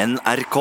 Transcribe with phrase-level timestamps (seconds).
[0.00, 0.58] NRK.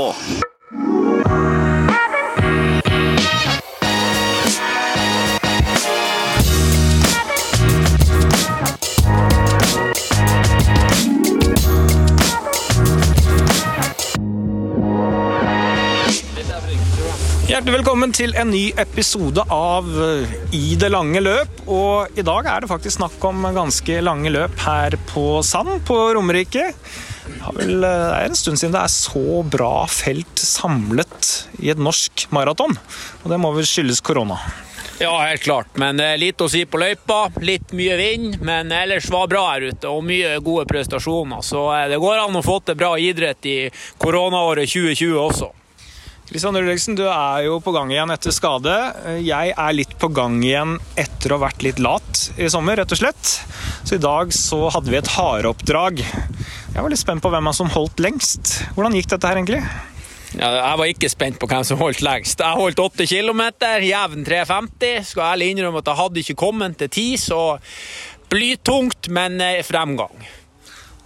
[17.50, 21.64] Hjertelig velkommen til en ny episode av eh, I det lange løp.
[21.72, 26.02] Og i dag er det faktisk snakk om ganske lange løp her på Sand på
[26.20, 26.74] Romerike.
[27.56, 31.30] Vel- det er en stund siden det er så bra felt samlet
[31.64, 32.76] i et norsk maraton.
[33.24, 34.38] Og det må vel skyldes korona.
[35.00, 35.70] Ja, helt klart.
[35.80, 37.30] Men er litt å si på løypa.
[37.40, 39.88] Litt mye vind, men ellers var bra her ute.
[39.88, 41.40] Og mye gode prestasjoner.
[41.46, 43.58] Så eh, det går an å få til bra idrett i
[43.98, 45.54] koronaåret 2020 også.
[46.30, 48.74] Kristian Ulriksen, du er jo på gang igjen etter skade.
[49.26, 52.92] Jeg er litt på gang igjen etter å ha vært litt lat i sommer, rett
[52.94, 53.32] og slett.
[53.88, 56.04] Så i dag så hadde vi et hareoppdrag.
[56.80, 58.54] Jeg var litt spent på hvem som holdt lengst.
[58.72, 59.58] Hvordan gikk dette her egentlig?
[60.38, 62.40] Ja, jeg var ikke spent på hvem som holdt lengst.
[62.40, 63.42] Jeg holdt 8 km,
[63.84, 65.10] jevn 3,50.
[65.10, 67.42] Skal ærlig innrømme at jeg hadde ikke kommet til 10, så
[68.32, 70.24] blytungt, men eh, fremgang.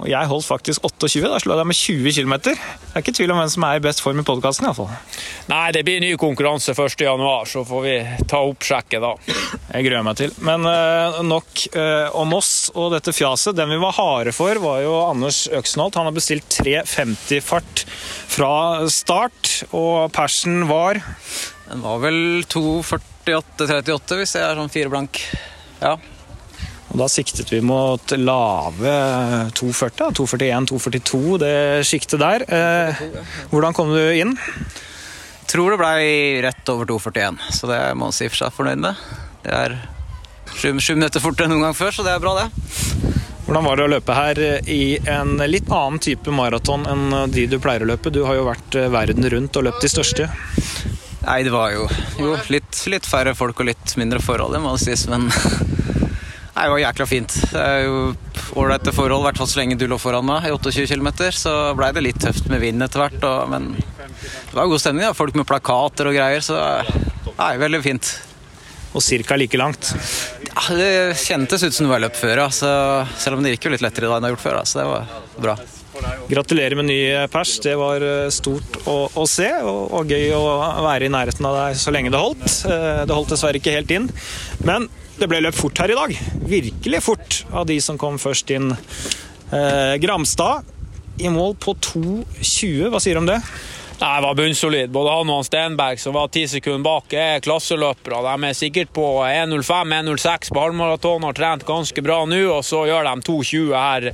[0.04, 2.34] Og jeg holdt faktisk 28, da slår jeg deg med 20 km.
[2.44, 2.56] Det
[2.92, 4.90] er ikke tvil om hvem som er i best form i podkasten, iallfall.
[5.48, 6.98] Nei, det blir ny konkurranse 1.
[7.06, 7.94] januar, så får vi
[8.28, 9.14] ta opp sjekket da.
[9.70, 10.36] Jeg gruer meg til.
[10.44, 13.56] Men eh, nok eh, om oss og dette fjaset.
[13.56, 15.96] Den vi var harde for, var jo Anders Øksenholt.
[15.96, 17.86] Han har bestilt 3.50-fart
[18.36, 18.54] fra
[18.92, 21.00] start, og persen var
[21.70, 25.24] Den var vel 2.48-38, hvis jeg er sånn fire blank.
[25.80, 25.96] Ja.
[26.94, 28.92] Og da siktet vi mot lave
[29.58, 31.56] 240, 241, 242, det
[31.90, 32.46] sjiktet der.
[32.46, 33.02] Eh,
[33.50, 34.36] hvordan kom du inn?
[34.38, 36.04] Jeg Tror det blei
[36.42, 39.02] rett over 2.41, så det må man si for seg fornøyd med.
[39.44, 39.76] Det er
[40.54, 43.12] sju, sju minutter fortere enn noen gang før, så det er bra, det.
[43.44, 44.40] Hvordan var det å løpe her
[44.72, 48.14] i en litt annen type maraton enn de du pleier å løpe?
[48.14, 50.30] Du har jo vært eh, verden rundt og løpt de største.
[51.24, 51.90] Nei, det var jo,
[52.22, 55.30] jo litt, litt færre folk og litt mindre forhold, det må sies, men
[56.53, 57.36] Nei, det var jækla fint.
[57.50, 57.64] Det
[58.62, 61.09] ålreite forhold, i hvert fall så lenge du lå foran meg i 28 km.
[61.34, 65.08] Så blei det litt tøft med vind etter hvert, og, men det var god stemning.
[65.08, 65.16] da.
[65.18, 66.59] Folk med plakater og greier, så
[67.40, 68.14] nei, veldig fint.
[68.94, 69.36] Og ca.
[69.41, 69.90] like langt.
[70.52, 70.91] Ja, det
[71.24, 72.50] kjentes ut som det var løp før, ja.
[72.53, 72.70] så,
[73.18, 74.59] selv om det gikk jo litt lettere da enn det har gjort før.
[74.59, 75.08] Da, så det var
[75.41, 75.56] bra.
[76.30, 77.00] Gratulerer med ny
[77.34, 77.56] pers.
[77.66, 80.44] Det var eh, stort å, å se, og, og gøy å
[80.85, 82.46] være i nærheten av deg så lenge det holdt.
[82.70, 84.12] Eh, Det holdt dessverre ikke helt inn,
[84.70, 84.85] men
[85.23, 86.13] det ble løpt fort her i dag.
[86.51, 88.73] Virkelig fort av de som kom først inn.
[89.53, 90.67] Eh, Gramstad
[91.23, 92.89] i mål på 2,20.
[92.91, 93.39] Hva sier du om det?
[94.03, 94.90] Nei, var bunnsolid.
[94.90, 98.18] Både han og Stenberg, som var ti sekunder bak, er klasseløpere.
[98.25, 103.08] De er sikkert på 1.05-1.06 på halvmaraton, har trent ganske bra nå, og så gjør
[103.08, 104.09] de 2.20 her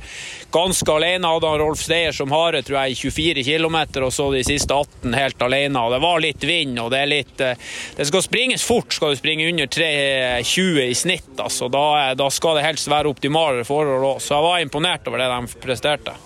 [0.54, 1.34] ganske alene.
[1.34, 4.78] Hadde han Rolf Steyer som hare, tror jeg, i 24 km, og så de siste
[4.78, 5.82] 18 helt alene.
[5.82, 7.68] Og det var litt vind, og det er litt eh,
[7.98, 11.66] Det skal springes fort, skal du springe under 3.20 i snitt, altså.
[11.66, 14.22] Da, da skal det helst være optimale forhold òg.
[14.22, 16.20] Så jeg var imponert over det de presterte.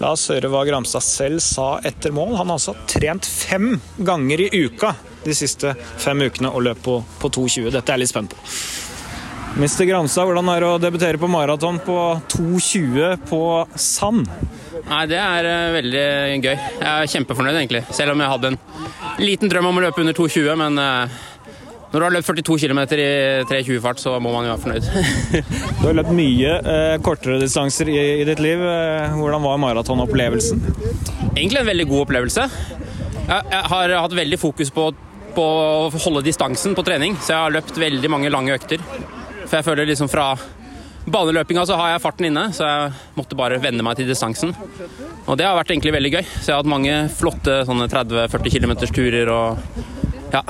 [0.00, 2.36] La oss høre hva Gramstad selv sa etter mål.
[2.38, 6.96] Han har altså trent fem ganger i uka de siste fem ukene og løp på,
[7.20, 7.68] på 2,20.
[7.74, 8.48] Dette er jeg litt spent på.
[9.52, 9.84] Mr.
[9.84, 11.96] Gramstad, hvordan er det å debutere på maraton på
[12.32, 13.42] 2,20 på
[13.76, 14.30] sand?
[14.88, 16.06] Nei, Det er eh, veldig
[16.40, 16.54] gøy.
[16.56, 17.82] Jeg er kjempefornøyd, egentlig.
[17.92, 18.58] Selv om jeg hadde en
[19.20, 21.20] liten drøm om å løpe under 2,20, men eh,
[21.92, 23.08] når du har løpt 42 km i
[23.50, 24.86] 3,20-fart, så må man jo være fornøyd.
[25.82, 28.62] Du har løpt mye eh, kortere distanser i, i ditt liv.
[28.64, 30.62] Eh, hvordan var maratonopplevelsen?
[31.32, 32.46] egentlig en veldig god opplevelse.
[33.28, 34.88] Jeg, jeg har hatt veldig fokus på,
[35.36, 38.82] på å holde distansen på trening, så jeg har løpt veldig mange lange økter.
[39.44, 40.32] For jeg føler liksom fra
[41.12, 44.54] baneløpinga så har jeg farten inne, så jeg måtte bare venne meg til distansen.
[45.26, 46.22] Og det har vært egentlig veldig gøy.
[46.38, 49.82] Så jeg har hatt mange flotte sånne 30-40 km turer og
[50.32, 50.44] ja,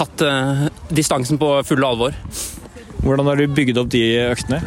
[0.00, 2.16] tatt eh, distansen på fulle alvor.
[3.00, 4.60] Hvordan har du bygd opp de øktene?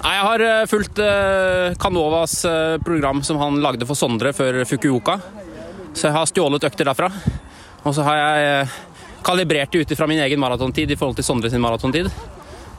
[0.00, 1.00] Nei, Jeg har eh, fulgt
[1.80, 5.18] Kanovas eh, program som han lagde for Sondre før Fukuoka.
[5.94, 7.10] Så jeg har stjålet økter derfra.
[7.84, 8.68] Og så har jeg
[9.24, 12.10] kalibrert det ut fra min egen maratontid i forhold til Sondre sin maratontid.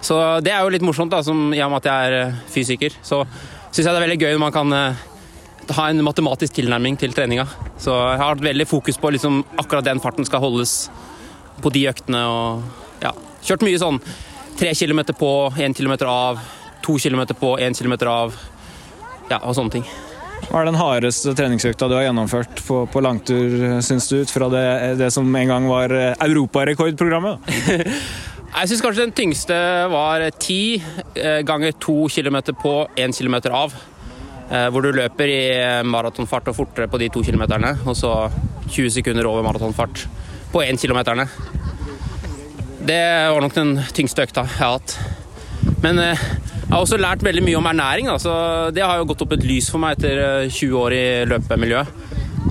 [0.01, 2.95] Så det er jo litt morsomt, da, som, i og med at jeg er fysiker.
[3.06, 3.23] Så
[3.69, 4.77] syns jeg det er veldig gøy når man kan
[5.77, 7.45] ha en matematisk tilnærming til treninga.
[7.81, 10.89] Så jeg har hatt veldig fokus på liksom, akkurat den farten skal holdes
[11.63, 12.21] på de øktene.
[12.27, 13.99] og ja, Kjørt mye sånn
[14.59, 16.39] tre kilometer på, én kilometer av,
[16.85, 18.35] to kilometer på, én kilometer av.
[19.31, 19.85] Ja, og sånne ting.
[20.49, 23.53] Hva er den hardeste treningsøkta du har gjennomført på, på langtur,
[23.85, 24.65] syns du, ut fra det,
[24.99, 27.47] det som en gang var europarekordprogrammet?
[28.51, 29.57] Jeg syns kanskje den tyngste
[29.93, 33.77] var ti eh, ganger to kilometer på, én kilometer av.
[34.51, 35.43] Eh, hvor du løper i
[35.87, 38.11] maratonfart og fortere på de to kilometerne, og så
[38.67, 40.03] 20 sekunder over maratonfart
[40.51, 41.29] på én kilometerne.
[42.81, 44.95] Det var nok den tyngste økta jeg har hatt.
[45.83, 46.18] Men jeg
[46.72, 48.10] har også lært veldig mye om ernæring.
[48.10, 48.33] Altså,
[48.74, 52.00] det har jo gått opp et lys for meg etter 20 år i løpemiljøet.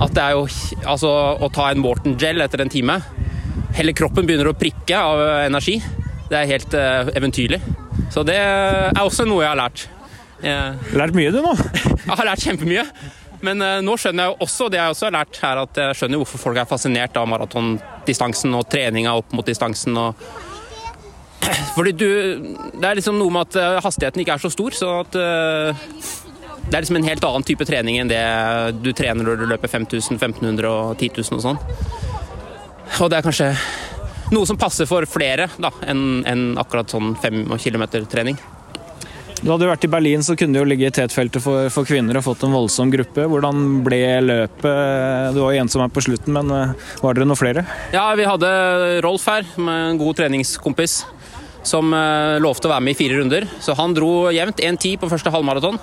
[0.01, 0.45] At det er jo
[0.87, 3.01] altså, å ta en Morton Gel etter en time
[3.75, 5.77] Hele kroppen begynner å prikke av energi.
[6.27, 7.61] Det er helt uh, eventyrlig.
[8.11, 9.85] Så det er også noe jeg har lært.
[10.43, 10.95] Jeg...
[10.99, 11.53] Lært mye, du, nå?
[12.07, 12.83] jeg har lært kjempemye.
[13.45, 16.21] Men uh, nå skjønner jeg også, det jeg også har lært her, at jeg skjønner
[16.21, 19.97] hvorfor folk er fascinert av maratondistansen og treninga opp mot distansen.
[19.97, 20.15] og
[21.75, 22.09] fordi du
[22.77, 25.87] Det er liksom noe med at eh, hastigheten ikke er så stor, så at uh,
[26.61, 28.21] det er liksom en helt annen type trening enn det
[28.83, 31.61] du trener når du løper 5000, 1500 og 10 000 og sånn.
[33.01, 33.49] Og det er kanskje
[34.31, 38.37] noe som passer for flere da, enn en akkurat sånn fem kilometer trening.
[39.41, 42.19] Du hadde vært i Berlin, så kunne du jo ligge i tetfeltet for, for, kvinner
[42.19, 43.23] og fått en voldsom gruppe.
[43.25, 45.31] Hvordan ble løpet?
[45.33, 47.63] Du var jo ensom her på slutten, men eh, var dere noe flere?
[47.89, 48.51] Ja, vi hadde
[49.01, 50.99] Rolf her, med en god treningskompis,
[51.65, 53.47] som eh, lovte å være med i fire runder.
[53.65, 55.81] Så han dro jevnt 1,10 på første halvmaraton.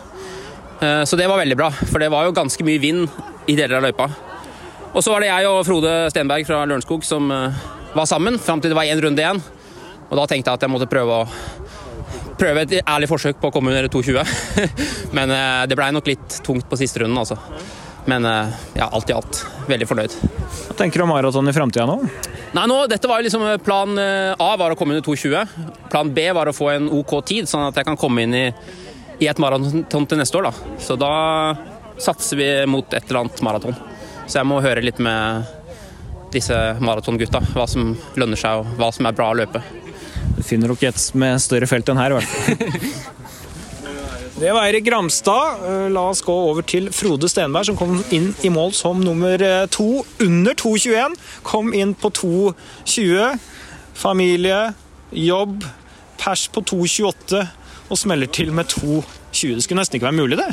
[0.79, 3.11] Eh, så det var veldig bra, for det var jo ganske mye vind
[3.51, 4.07] i deler av løypa.
[4.93, 8.71] Og så var det jeg og Frode Stenberg fra Lørenskog som var sammen fram til
[8.71, 9.43] det var én runde igjen.
[10.09, 11.78] Og da tenkte jeg at jeg måtte prøve å
[12.39, 14.33] prøve et ærlig forsøk på å komme under 2,20.
[15.17, 17.39] Men eh, det blei nok litt tungt på siste runden, altså.
[18.09, 20.17] Men eh, ja, alt i alt veldig fornøyd.
[20.69, 21.99] Hva tenker du om maraton i framtida nå?
[22.57, 25.67] Nei, nå, dette var liksom eh, Plan A var å komme under 2,20.
[25.93, 28.47] Plan B var å få en OK tid, sånn at jeg kan komme inn i,
[29.21, 30.51] i et maraton til neste år.
[30.51, 30.75] Da.
[30.83, 31.13] Så da
[31.99, 33.77] satser vi mot et eller annet maraton.
[34.29, 35.55] Så jeg må høre litt med
[36.33, 36.55] disse
[36.85, 39.63] maratongutta hva som lønner seg og hva som er bra å løpe.
[40.49, 43.17] Finner nok et med større felt enn her, i hvert fall.
[44.39, 45.65] Det var Eirik Gramstad.
[45.67, 49.43] Eh, la oss gå over til Frode Stenberg, som kom inn i mål som nummer
[49.43, 51.17] eh, to under 2,21.
[51.43, 53.35] Kom inn på 2,20.
[53.99, 54.61] Familie,
[55.11, 55.67] jobb,
[56.23, 57.43] pers på 2,28
[57.89, 59.57] og smeller til med 2,20.
[59.59, 60.53] Det skulle nesten ikke være mulig, det.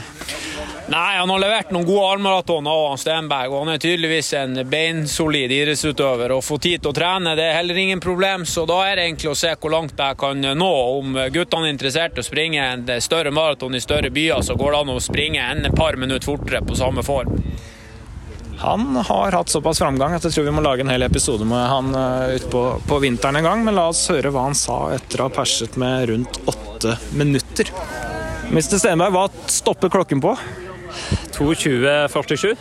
[0.88, 5.50] Nei, han har levert noen gode armmaratoner av Stenberg, og han er tydeligvis en beinsolid
[5.50, 6.30] idrettsutøver.
[6.36, 9.08] Å få tid til å trene det er heller ingen problem, så da er det
[9.08, 10.74] egentlig å se hvor langt jeg kan nå.
[11.00, 14.76] Om guttene er interessert i å springe en større maraton i større byer, så går
[14.76, 17.34] det an å springe en par minutter fortere på samme form.
[18.62, 21.66] Han har hatt såpass framgang at jeg tror vi må lage en hel episode med
[21.68, 21.90] han
[22.38, 23.66] utpå på, på, vinteren en gang.
[23.66, 27.74] Men la oss høre hva han sa etter å ha perset med rundt åtte minutter.
[28.54, 28.78] Mr.
[28.78, 30.38] Stenberg, hva stopper klokken på?
[31.36, 32.56] 2.20,47.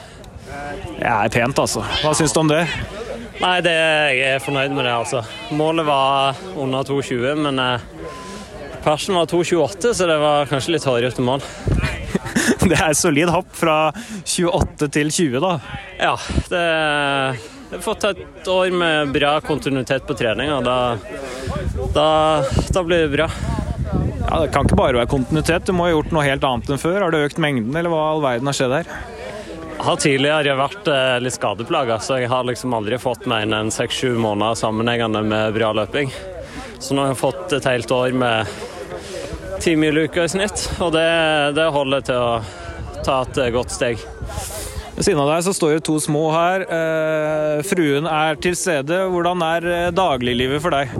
[0.98, 1.84] Det er pent, altså.
[2.02, 2.62] Hva syns du om det?
[3.40, 5.24] Nei, det, Jeg er fornøyd med det, altså.
[5.56, 7.88] Målet var under 2.20, men eh,
[8.84, 11.42] persen var 2.28, så det var kanskje litt hårete mål.
[12.68, 13.78] det er et solid hopp fra
[14.22, 15.56] 28 til 20, da.
[15.98, 16.14] Ja,
[16.52, 16.64] det
[17.74, 20.60] jeg har fått et år med bra kontinuitet på treninga.
[20.62, 20.76] Da,
[21.94, 22.08] da,
[22.70, 23.26] da blir det bra.
[24.30, 26.80] Ja, Det kan ikke bare være kontinuitet, du må ha gjort noe helt annet enn
[26.80, 27.02] før.
[27.04, 28.88] Har du økt mengden, eller hva all verden har skjedd her?
[29.74, 33.72] Jeg har tidligere vært eh, litt skadeplaga, så jeg har liksom aldri fått meg en
[33.74, 36.12] seks-sju måneder sammenhengende med bra løping.
[36.78, 38.54] Så nå har jeg fått et helt år med
[39.62, 41.06] ti mil uka i snitt, og det,
[41.58, 44.00] det holder til å ta et godt steg.
[44.94, 46.64] Ved siden av deg så står det to små her.
[46.70, 49.00] Eh, fruen er til stede.
[49.10, 50.92] Hvordan er eh, dagliglivet for deg?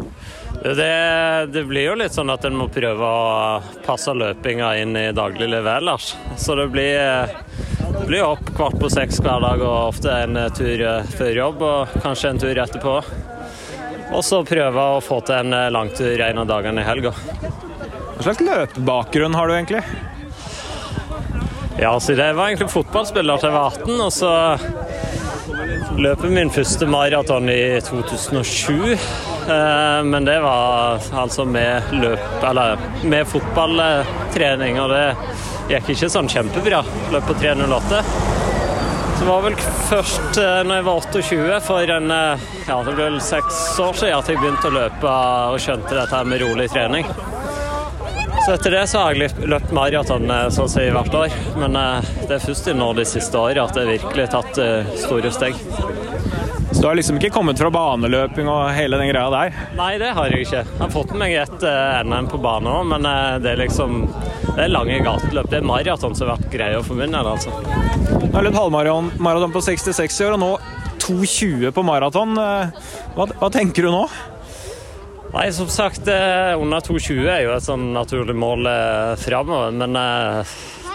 [0.64, 5.10] Det, det, blir jo litt sånn at en må prøve å passe løpinga inn i
[5.12, 6.14] dagliglivet ellers.
[6.40, 7.28] Så det blir,
[7.98, 10.86] det blir opp kvart på seks hver dag og ofte en tur
[11.18, 12.94] før jobb og kanskje en tur etterpå.
[14.16, 17.12] Og så prøve å få til en langtur en av dagene i helga.
[17.12, 19.84] Hva slags løpebakgrunn har du egentlig?
[21.76, 24.32] Ja, så det var egentlig fotballspiller til jeg var 18, og så
[26.00, 29.33] løper min første maraton i 2007.
[29.48, 35.04] Eh, men det var altså med løp, eller med fotballtrening, og det
[35.68, 36.80] gikk ikke sånn kjempebra.
[37.12, 38.00] Løp på 3.08.
[39.18, 39.56] Det var vel
[39.90, 44.00] først eh, når jeg var 28, for en, eh, ja, det ble vel seks år
[44.00, 45.12] siden at jeg begynte å løpe
[45.52, 47.12] og skjønte dette med rolig trening.
[48.44, 51.36] Så etter det så har jeg løpt maraton sånn si hvert år.
[51.56, 51.78] Men
[52.28, 54.60] det er først nå de siste årene at jeg virkelig har tatt
[55.00, 55.56] store steg.
[56.84, 59.54] Du har liksom ikke kommet fra baneløping og hele den greia der?
[59.72, 60.58] Nei, det har jeg ikke.
[60.68, 64.02] Jeg har fått meg et uh, NM på bane òg, men uh, det er liksom
[64.50, 65.48] det er lange gateløp.
[65.48, 67.56] Det er maraton som har vært greia for min del, altså.
[68.20, 70.50] Du har løpt halvmaraton på 66 år, og nå
[71.06, 72.36] 2,20 på maraton.
[72.42, 74.04] Eh, hva, hva, tenker du nå?
[75.32, 78.68] Nei, som sagt, under 2,20 er jo et sånn naturlig mål
[79.24, 79.96] framover, men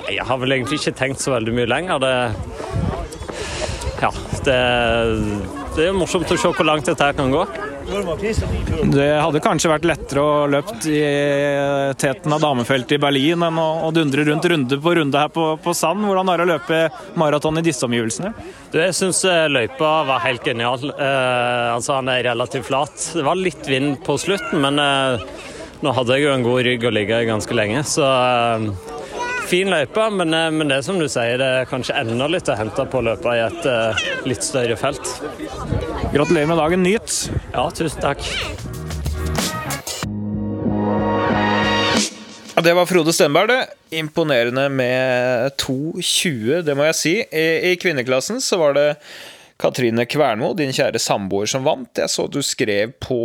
[0.05, 2.05] Jeg har vel egentlig ikke tenkt så veldig mye lenger.
[2.05, 2.13] Det,
[4.05, 4.13] ja,
[4.45, 4.59] det,
[5.75, 7.43] det er morsomt å se hvor langt dette her kan gå.
[8.93, 10.99] Det hadde kanskje vært lettere å løpt i
[11.99, 15.45] teten av damefeltet i Berlin enn å, å dundre rundt runde på runde her på,
[15.63, 16.05] på Sand.
[16.05, 16.81] Hvordan er det å løpe
[17.19, 18.33] maraton i disse omgivelsene?
[18.73, 20.91] Du, jeg syns løypa var helt genial.
[20.91, 23.09] Eh, altså, han er relativt flat.
[23.15, 25.25] Det var litt vind på slutten, men eh,
[25.85, 28.98] nå hadde jeg jo en god rygg å ligge i ganske lenge, så eh,
[29.49, 30.09] fin løype.
[30.13, 32.85] Men, eh, men, det er som du sier, det er kanskje enda litt å hente
[32.89, 35.15] på å løpe i et uh, litt større felt.
[36.13, 36.85] Gratulerer med dagen.
[36.85, 37.15] Nyt!
[37.53, 38.23] Ja, tusen takk.
[42.59, 43.97] Det var Frode Stenberg, det.
[44.01, 47.13] Imponerende med 2,20, det må jeg si.
[47.23, 48.87] I, I, kvinneklassen så var det
[49.59, 51.87] Katrine Kvernmo, din kjære samboer, som vant.
[51.95, 53.19] Jeg så du skrev på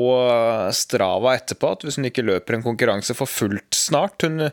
[0.75, 4.49] Strava etterpå at hvis hun ikke løper en konkurranse for fullt snart Hun,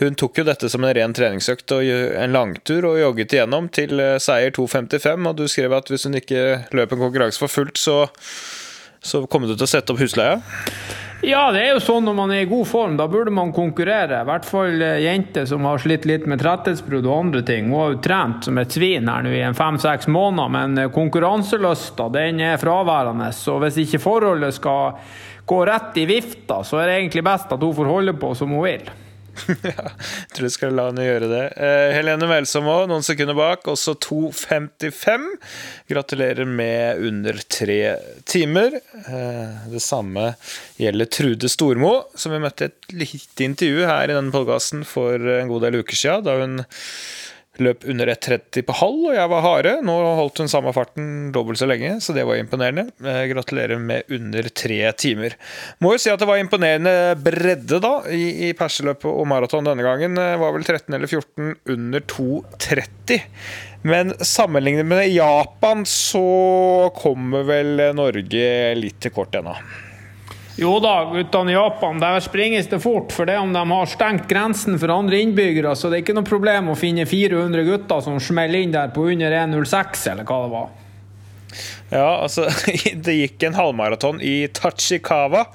[0.00, 4.02] hun tok jo dette som en ren treningsøkt og en langtur og jogget igjennom til
[4.22, 6.42] seier 2,55, og du skrev at hvis hun ikke
[6.74, 8.04] løper en konkurranse for fullt, så,
[9.02, 10.40] så kommer du til å sette opp husleia?
[11.24, 12.94] Ja, det er jo sånn når man er i god form.
[12.98, 14.24] Da burde man konkurrere.
[14.24, 17.68] I hvert fall eh, jenter som har slitt litt med tretthetsbrudd og andre ting.
[17.70, 20.90] Hun har jo trent som et svin her nå i en fem-seks måneder, men eh,
[20.90, 23.30] konkurranselysta den er fraværende.
[23.38, 24.98] Så hvis ikke forholdet skal
[25.52, 28.54] gå rett i vifta, så er det egentlig best at hun får holde på som
[28.56, 28.90] hun vil.
[29.64, 31.42] ja, jeg tror jeg skal la henne gjøre det.
[31.56, 33.64] Eh, Helene Melsom òg, noen sekunder bak.
[33.70, 35.24] Også 2.55.
[35.90, 37.80] Gratulerer med under tre
[38.28, 38.76] timer.
[39.02, 40.34] Eh, det samme
[40.80, 45.50] gjelder Trude Stormo, som vi møtte et lite intervju her i denne podkasten for en
[45.52, 46.60] god del uker siden, da hun
[47.60, 49.72] løp under 1,30 på halv, og jeg var harde.
[49.84, 52.86] Nå holdt hun samme farten dobbelt så lenge, så det var imponerende.
[53.04, 55.36] Eh, gratulerer med under tre timer.
[55.84, 59.84] Må jo si at det var imponerende bredde da, i, i perseløpet og maraton denne
[59.84, 60.16] gangen.
[60.16, 63.20] Det var vel 13 eller 14 under 2,30.
[63.84, 66.26] Men sammenlignet med Japan så
[66.96, 69.56] kommer vel Norge litt til kort ennå.
[70.60, 73.12] Jo da, guttene i Japan, der springes det fort.
[73.14, 76.28] For det om de har stengt grensen for andre innbyggere, så det er ikke noe
[76.28, 80.52] problem å finne 400 gutter som smeller inn der på under 1,06, eller hva det
[80.52, 80.70] var.
[81.92, 82.46] Ja, altså
[83.06, 85.46] Det gikk en halvmaraton i Tachikawa.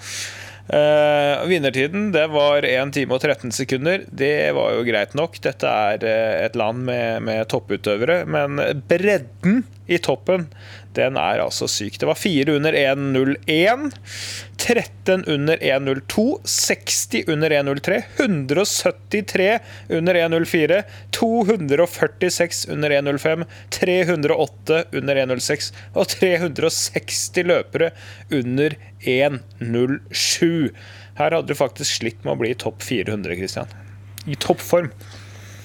[0.67, 4.03] Uh, vinnertiden det var 1 time og 13 sekunder.
[4.11, 5.37] Det var jo greit nok.
[5.45, 8.25] Dette er uh, et land med, med, topputøvere.
[8.27, 10.49] Men bredden i toppen
[10.97, 11.99] den er altså syk.
[12.01, 13.91] Det var 4 under 1.01,
[14.57, 19.49] 13 under 1.02, 60 under 1.03, 173
[19.99, 20.81] under 1.04,
[21.19, 23.45] 246 under 1.05,
[23.79, 27.91] 308 under 1.06 og 360 løpere
[28.33, 30.73] under 1.07.
[31.17, 33.71] Her hadde du faktisk slitt med å bli topp 400, Christian.
[34.27, 34.91] I toppform.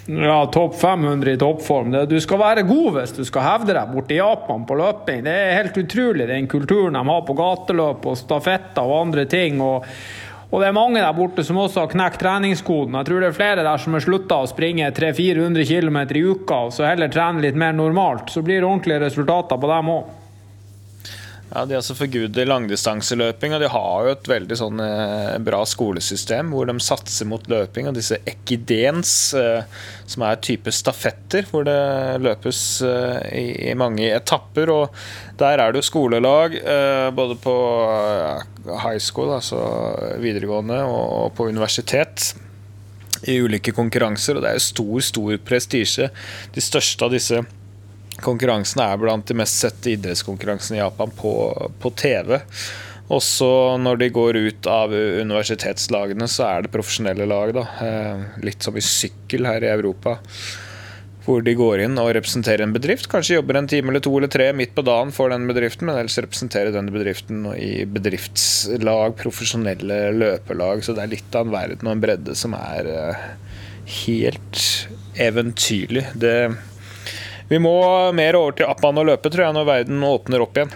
[0.06, 1.92] Ja, topp 500 i toppform.
[2.10, 5.22] Du skal være god hvis du skal hevde deg borti Japan på løping.
[5.22, 9.60] Det er helt utrolig den kulturen de har på gateløp og stafetter og andre ting.
[9.62, 9.86] og
[10.52, 12.98] og det er mange der borte som også har knekt treningskoden.
[12.98, 16.58] Jeg tror det er flere der som har slutta å springe 300-400 km i uka,
[16.66, 18.28] og så heller trene litt mer normalt.
[18.28, 20.10] Så blir det ordentlige resultater på dem òg.
[21.52, 26.48] Ja, De altså forguder langdistanseløping, og de har jo et veldig sånn eh, bra skolesystem
[26.52, 27.90] hvor de satser mot løping.
[27.90, 29.66] Og disse ekidens, eh,
[30.08, 31.76] som er type stafetter, hvor det
[32.24, 34.72] løpes eh, i, mange etapper.
[34.72, 35.04] Og
[35.42, 36.56] der er det jo skolelag,
[37.16, 37.54] både på
[38.80, 39.60] high school, altså
[40.22, 42.32] videregående, og på universitet
[43.28, 46.08] i ulike konkurranser, og det er jo stor, stor prestisje.
[46.54, 47.61] De største av disse Konkurransene
[48.22, 51.34] er blant de mest sette idrettskonkurransene i Japan på,
[51.82, 52.38] på TV.
[53.12, 57.52] Også når de går ut av universitetslagene, så er det profesjonelle lag.
[57.56, 57.64] Da.
[57.84, 60.18] Eh, litt som i sykkel her i Europa.
[61.22, 63.06] Hvor de går inn og representerer en bedrift.
[63.10, 66.00] Kanskje jobber en time eller to eller tre midt på dagen for den bedriften, men
[66.00, 70.82] ellers representerer den bedriften i bedriftslag, profesjonelle løpelag.
[70.82, 73.30] Så det er litt av en verden og en bredde som er eh,
[74.02, 74.66] helt
[75.20, 76.08] eventyrlig.
[76.18, 76.36] Det
[77.52, 77.76] vi må
[78.16, 80.70] mer over til Appan og løpe, tror jeg, når verden åpner opp igjen.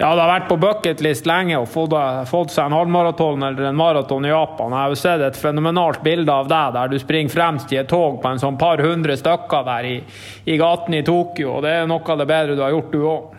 [0.00, 4.26] Ja, det har vært på bucketlist lenge å få seg en halvmaraton eller en maraton
[4.26, 4.72] i Japan.
[4.74, 7.90] Jeg har jo sett et fenomenalt bilde av deg der du springer fremst i et
[7.92, 9.94] tog på en sånn par hundre stykker der i,
[10.50, 11.60] i gaten i Tokyo.
[11.60, 13.38] og Det er noe av det bedre du har gjort, du òg.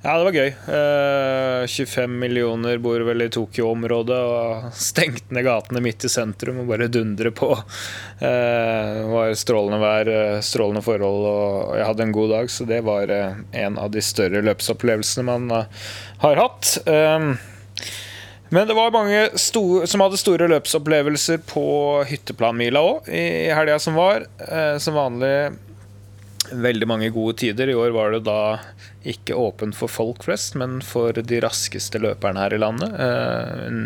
[0.00, 0.50] Ja, det var gøy.
[0.64, 6.70] Uh, 25 millioner bor vel i Tokyo-området og stengte ned gatene midt i sentrum og
[6.72, 7.50] bare dundre på.
[8.22, 12.64] Uh, det var strålende vær, eh, strålende forhold, og jeg hadde en god dag, så
[12.68, 15.88] det var eh, en av de større løpsopplevelsene man eh,
[16.24, 16.78] har hatt.
[16.86, 17.38] Um,
[18.50, 21.64] Men det var mange store, som hadde store løpsopplevelser på
[22.08, 24.24] hytteplanmila òg i helga som var.
[24.42, 25.52] Uh, som vanlig
[26.50, 27.70] veldig mange gode tider.
[27.70, 28.58] I år var det da
[29.02, 32.92] ikke åpen for folk flest, men for de raskeste løperne her i landet.
[33.00, 33.82] Eh, en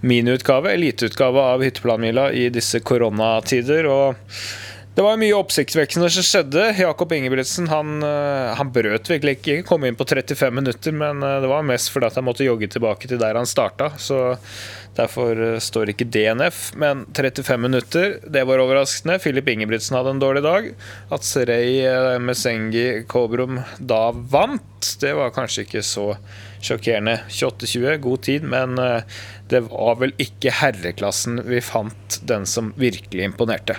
[0.00, 3.86] miniutgave, eliteutgave av hytteplanmila i disse koronatider.
[3.90, 4.14] og
[4.98, 6.62] det var mye oppsiktsvekkende som skjedde.
[6.74, 9.60] Jakob Ingebrigtsen han, eh, han, brøt virkelig ikke.
[9.68, 12.66] Kom inn på 35 minutter, men eh, det var mest fordi at han måtte jogge
[12.66, 13.92] tilbake til der han starta.
[13.94, 14.34] Så
[14.96, 16.72] derfor eh, står ikke DNF.
[16.82, 19.20] Men 35 minutter, det var overraskende.
[19.22, 20.66] Filip Ingebrigtsen hadde en dårlig dag.
[21.14, 26.08] At Serey Mesengi Kobrum da vant, det var kanskje ikke så
[26.58, 27.20] sjokkerende.
[27.28, 28.74] 28-20, god tid, men
[29.46, 33.78] det var vel ikke herreklassen vi fant den som virkelig imponerte.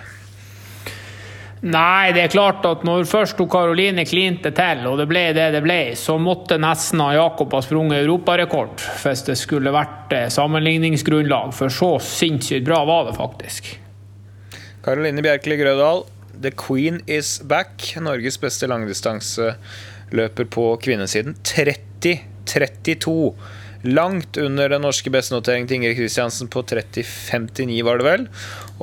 [1.59, 5.59] Nei, det er klart at når først Karoline klinte til, og det ble det det
[5.65, 11.51] ble, så måtte nesten Jakob ha sprunget europarekord hvis det skulle vært eh, sammenligningsgrunnlag.
[11.57, 13.73] For så sinnssykt bra var det faktisk.
[14.85, 16.05] Karoline Bjerkeli Grødal,
[16.39, 17.83] the queen is back.
[17.99, 21.35] Norges beste langdistanseløper på kvinnesiden.
[21.43, 23.33] 30-32.
[23.88, 28.25] Langt under den norske bestenoteringen til Ingrid Kristiansen på 30,59, var det vel.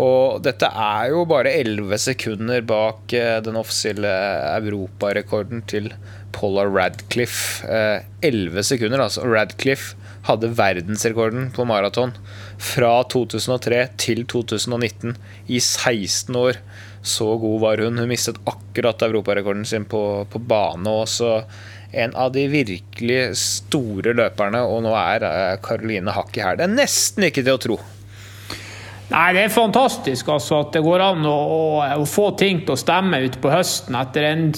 [0.00, 4.14] Og dette er jo bare 11 sekunder bak eh, den offisielle
[4.56, 5.90] europarekorden til
[6.32, 7.68] Paula Radcliffe.
[8.24, 9.26] 11 eh, sekunder, altså.
[9.28, 12.16] Radcliffe hadde verdensrekorden på maraton
[12.58, 15.12] fra 2003 til 2019
[15.52, 16.58] i 16 år.
[17.06, 18.00] Så god var hun.
[18.00, 20.90] Hun mistet akkurat europarekorden sin på, på bane.
[21.04, 21.44] Også
[21.92, 26.58] en av de virkelig store løperne, og nå er Karoline Hakki hakk i hæl.
[26.58, 27.76] Det er nesten ikke til å tro.
[29.06, 31.60] Nei, Det er fantastisk altså, at det går an å, å,
[32.02, 34.48] å få ting til å stemme ut på høsten etter en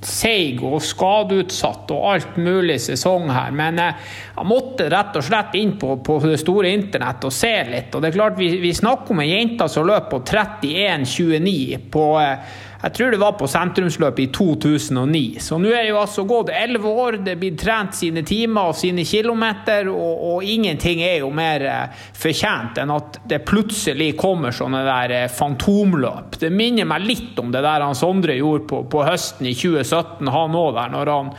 [0.00, 3.52] seig og skadeutsatt og alt mulig sesong her.
[3.52, 3.98] Men eh,
[4.32, 7.92] jeg måtte rett og slett inn på, på det store internett og se litt.
[7.92, 12.06] Og det er klart, Vi, vi snakker om ei jente som løp på 31,29 på
[12.22, 15.40] eh, jeg tror det var på sentrumsløpet i 2009.
[15.44, 18.78] Så nå er det jo altså gått elleve år, det blir trent sine timer og
[18.78, 24.54] sine kilometer, og, og, ingenting er jo mer eh, fortjent enn at det plutselig kommer
[24.56, 26.38] sånne der eh, fantomløp.
[26.40, 30.32] Det minner meg litt om det der han Sondre gjorde på, på høsten i 2017,
[30.32, 31.30] han òg der, når han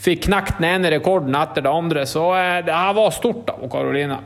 [0.00, 2.02] fikk knekt den ene rekorden etter det andre.
[2.08, 4.18] Så eh, det her var stort av Karoline.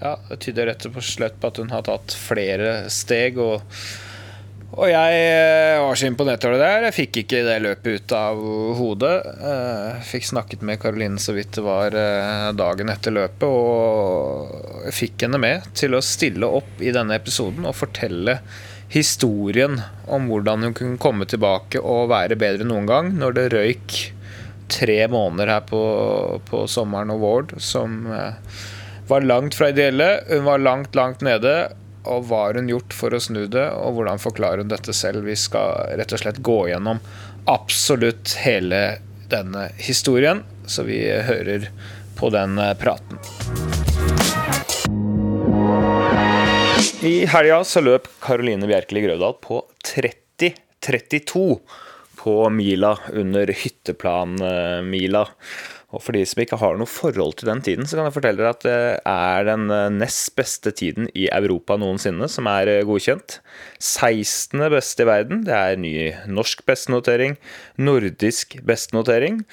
[0.00, 3.38] Ja, det tyder rett og slett på at hun har tatt flere steg.
[3.38, 3.62] og
[4.74, 6.86] og jeg eh, var så imponert over det der.
[6.88, 8.40] Jeg fikk ikke det løpet ut av
[8.76, 9.12] hodet.
[9.22, 14.82] Jeg eh, fikk snakket med Karoline så vidt det var eh, dagen etter løpet, og
[14.88, 18.40] jeg fikk henne med til å stille opp i denne episoden og fortelle
[18.90, 19.78] historien
[20.12, 23.96] om hvordan hun kunne komme tilbake og være bedre enn noen gang når det røyk
[24.70, 25.80] tre måneder her på,
[26.46, 28.06] på sommeren og våren som
[29.06, 30.20] var langt fra ideelle.
[30.30, 31.56] Hun var langt, langt nede
[32.06, 35.26] og hva har hun gjort for å snu det, og hvordan forklarer hun dette selv?
[35.26, 37.02] Vi skal rett og slett gå gjennom
[37.50, 38.98] absolutt hele
[39.30, 41.68] denne historien, så vi hører
[42.18, 43.18] på den eh, praten.
[47.06, 49.60] I helga så løp Karoline Bjerkeli Grøvdal på
[49.94, 51.44] 30-32
[52.16, 55.26] på mila under hytteplanmila.
[55.94, 58.42] Og for de som ikke har noe forhold til den tiden, så kan jeg fortelle
[58.42, 62.84] dere at det er den eh, nest beste tiden i Europa noensinne som er eh,
[62.86, 63.38] godkjent.
[63.78, 64.64] 16.
[64.72, 65.44] beste i verden.
[65.46, 65.94] Det er ny
[66.26, 67.36] norsk bestenotering,
[67.78, 69.44] nordisk bestenotering.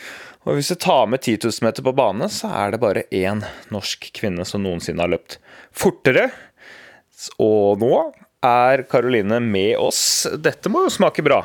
[0.49, 3.45] Og hvis du tar med 10 000 meter på bane, så er det bare én
[3.71, 5.37] norsk kvinne som noensinne har løpt
[5.69, 6.31] fortere.
[7.37, 7.93] Og nå
[8.43, 10.25] er Karoline med oss.
[10.33, 11.43] Dette må jo smake bra.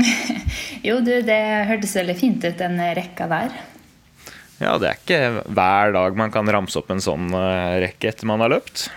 [0.88, 3.58] jo, du, det hørtes veldig fint ut, den rekka der.
[4.60, 8.28] Ja, det er ikke hver dag man kan ramse opp en sånn eh, rekke etter
[8.28, 8.90] man har løpt.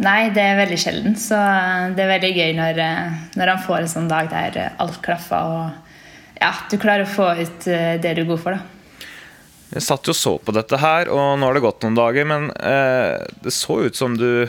[0.00, 1.16] Nei, det er veldig sjelden.
[1.20, 1.36] Så
[1.96, 5.54] det er veldig gøy når, eh, når han får en sånn dag der alt klaffer
[5.54, 5.88] og
[6.40, 9.00] ja, du klarer å få ut eh, det du er god for, da.
[9.70, 12.26] Jeg satt jo og så på dette her, og nå har det gått noen dager,
[12.26, 14.48] men eh, det så ut som du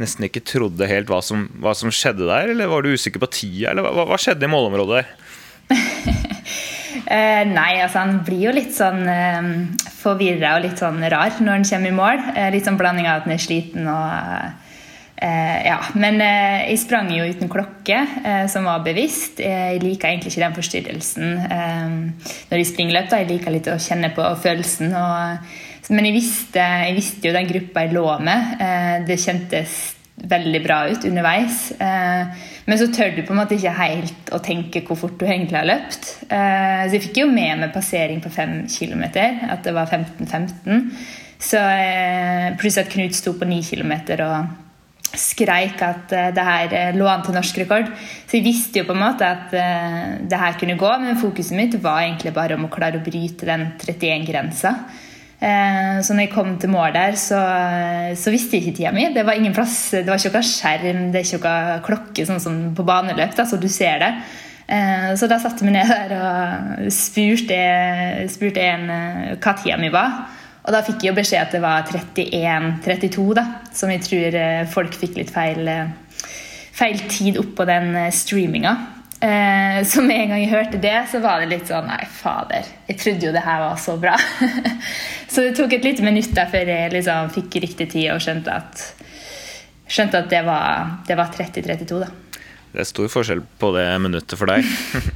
[0.00, 2.52] nesten ikke trodde helt hva som, hva som, skjedde der?
[2.52, 5.10] Eller var du usikker på tida, eller hva, hva skjedde i målområdet der?
[7.16, 9.50] eh, nei, altså han blir jo litt sånn eh,
[9.98, 12.24] forvirra og litt sånn rar når han kommer i mål.
[12.34, 14.08] Eh, litt sånn blanding av at han er sliten og
[15.20, 15.78] eh, Ja.
[15.98, 19.42] Men eh, jeg sprang jo uten klokke, eh, som var bevisst.
[19.42, 23.16] Jeg liker egentlig ikke den forstyrrelsen når jeg springer løp.
[23.18, 24.94] Jeg liker litt å kjenne på følelsen.
[24.94, 28.58] og men jeg visste, jeg visste, jo den gruppa jeg lå med.
[28.60, 29.78] Eh, det kjentes
[30.26, 31.70] veldig bra ut underveis.
[31.80, 35.26] Eh, men så tør du på en måte ikke helt å tenke hvor fort du
[35.26, 36.10] egentlig har løpt.
[36.28, 39.04] Eh, så jeg fikk jo med meg passering på 5 km,
[39.48, 40.88] at det var 15-15.
[41.38, 43.94] Så eh, Pluss at Knut sto på 9 km
[44.26, 44.64] og
[45.08, 47.86] skreik at det her lå an til norsk rekord.
[48.28, 49.54] Så jeg visste jo på en måte at
[50.28, 53.48] det her kunne gå, men fokuset mitt var egentlig bare om å klare å bryte
[53.48, 54.74] den 31-grensa.
[55.38, 57.38] Eh, så når jeg kom til mål der, så,
[58.18, 59.06] så, visste jeg ikke tida mi.
[59.14, 62.42] Det var ingen plass, det var ikke noe skjerm, det er ikke noe klokke sånn
[62.42, 64.10] som på baneløp, da, så du ser det.
[64.66, 67.60] Eh, så da satte jeg meg ned der og spurte,
[68.34, 70.18] spurte en eh, hva tida mi var.
[70.66, 74.34] Og da fikk jeg jo beskjed at det var 31-32, da, som jeg tror
[74.74, 75.70] folk fikk litt feil,
[76.76, 78.74] feil tid oppå den streaminga.
[79.20, 82.68] Eh, så med en gang jeg hørte det, så var det litt sånn Nei, fader.
[82.86, 84.14] Jeg trodde jo det her var så bra.
[85.32, 88.54] så det tok et lite minutt der før jeg liksom fikk riktig tid og skjønte
[88.54, 88.84] at,
[89.90, 92.12] skjønte at det var, var 30-32, da.
[92.68, 94.62] Det er stor forskjell på det minuttet for deg.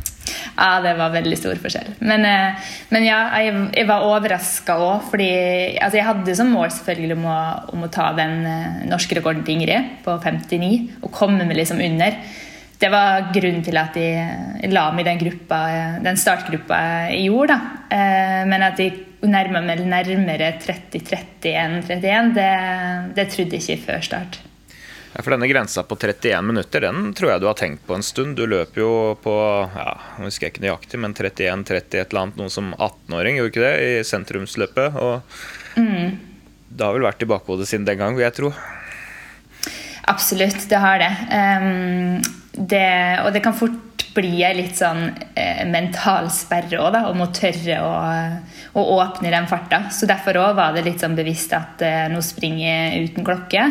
[0.64, 1.94] ja, det var veldig stor forskjell.
[2.02, 5.32] Men, eh, men ja, jeg, jeg var overraska òg, fordi
[5.76, 7.42] altså jeg hadde som mål selvfølgelig om å,
[7.76, 11.84] om å ta den eh, norske rekorden til Ingrid på 59 og komme meg liksom
[11.84, 12.18] under
[12.82, 15.58] det var grunnen til at de la meg i den, gruppa,
[16.02, 16.78] den startgruppa
[17.14, 17.52] i jord.
[17.52, 17.58] Da.
[17.94, 18.88] Eh, men at de
[19.22, 22.48] nærma meg nærmere 30-30 enn 31, det,
[23.18, 24.40] det trodde jeg ikke før start.
[25.12, 28.06] Ja, for denne grensa på 31 minutter, den tror jeg du har tenkt på en
[28.06, 28.34] stund.
[28.34, 28.90] Du løper jo
[29.22, 29.36] på
[29.76, 33.66] ja, jeg husker ikke nøyaktig, men 31-30 et eller annet, noe som 18-åring, gjorde ikke
[33.68, 33.74] det?
[33.78, 34.98] I sentrumsløpet.
[34.98, 36.20] Og mm.
[36.72, 38.54] det har vel vært i bakhodet siden den gang, vil jeg tro.
[40.10, 41.12] Absolutt, det har det.
[41.30, 45.06] Um, det, og det kan fort bli ei litt sånn
[45.38, 47.92] eh, mental sperre òg, om å tørre å,
[48.76, 49.86] å åpne den farta.
[49.94, 53.66] Så derfor òg var det litt sånn bevisst at eh, nå springer jeg uten klokke.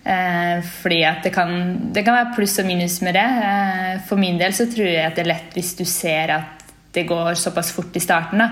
[0.00, 1.50] Eh, fordi at det kan,
[1.92, 3.26] det kan, være pluss og minus med det.
[3.50, 6.68] Eh, for min del så tror jeg at det er lett hvis du ser at
[6.94, 8.48] det går såpass fort i starten, da,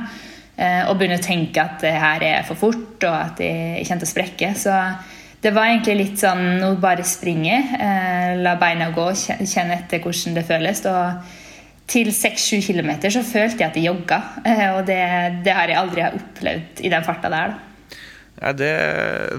[0.54, 4.04] eh, og begynner å tenke at det her er for fort, og at jeg kommer
[4.04, 4.52] til å sprekke.
[4.58, 4.74] Så
[5.42, 10.34] det var egentlig litt sånn nå bare springe, eh, la beina gå, kjenne etter hvordan
[10.34, 10.82] det føles.
[10.90, 11.36] Og
[11.88, 15.00] til 6-7 km så følte jeg at jeg jogga, eh, og det,
[15.46, 17.56] det, har jeg aldri opplevd i den farta der.
[18.38, 18.70] Ja, det,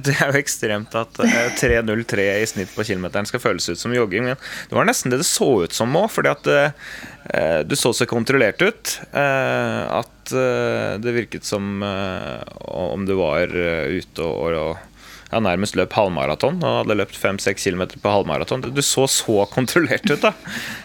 [0.03, 3.93] det, er jo ekstremt at 3.03 eh, i snitt på kilometeren skal føles ut som
[3.95, 4.25] jogging.
[4.27, 7.93] Men det var nesten det det så ut som òg, fordi at eh, du så
[7.95, 8.97] så kontrollert ut.
[9.12, 14.98] Eh, at eh, det virket som om du var ute og, og
[15.29, 18.65] ja, nærmest løp halvmaraton og hadde løpt 5-6 km på halvmaraton.
[18.73, 20.33] Du så så kontrollert ut, da.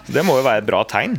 [0.06, 1.18] Det må jo være et bra tegn?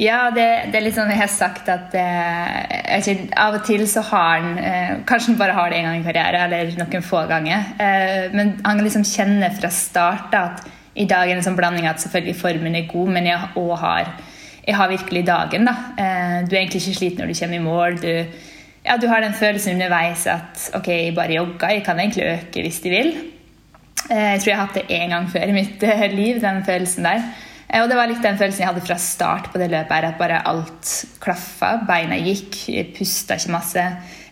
[0.00, 3.84] Ja, det, det, er litt sånn jeg har sagt at eh, ikke, Av og til
[3.88, 7.04] så har han eh, Kanskje han bare har det en gang i karriere, eller noen
[7.04, 7.68] få ganger.
[7.82, 10.64] Eh, men han liksom kjenner fra start at
[10.96, 13.72] i dag er det en sånn blanding at selvfølgelig formen er god, men jeg òg
[13.82, 14.12] har,
[14.64, 15.68] jeg har virkelig dagen.
[15.68, 15.76] da.
[16.00, 18.00] Eh, du er egentlig ikke sliten når du kommer i mål.
[18.00, 18.45] du
[18.86, 22.78] ja, du har den følelsen underveis at ok, bare jogga, jeg kan egentlig øke hvis
[22.84, 23.10] de vil.
[24.06, 26.62] Eh, jeg tror jeg har hatt det én gang før i mitt eh, liv, den
[26.66, 27.24] følelsen der.
[27.66, 30.08] Eh, og det var litt den følelsen jeg hadde fra start på det løpet, her,
[30.12, 31.72] at bare alt klaffa.
[31.88, 33.86] Beina gikk, jeg pusta ikke masse.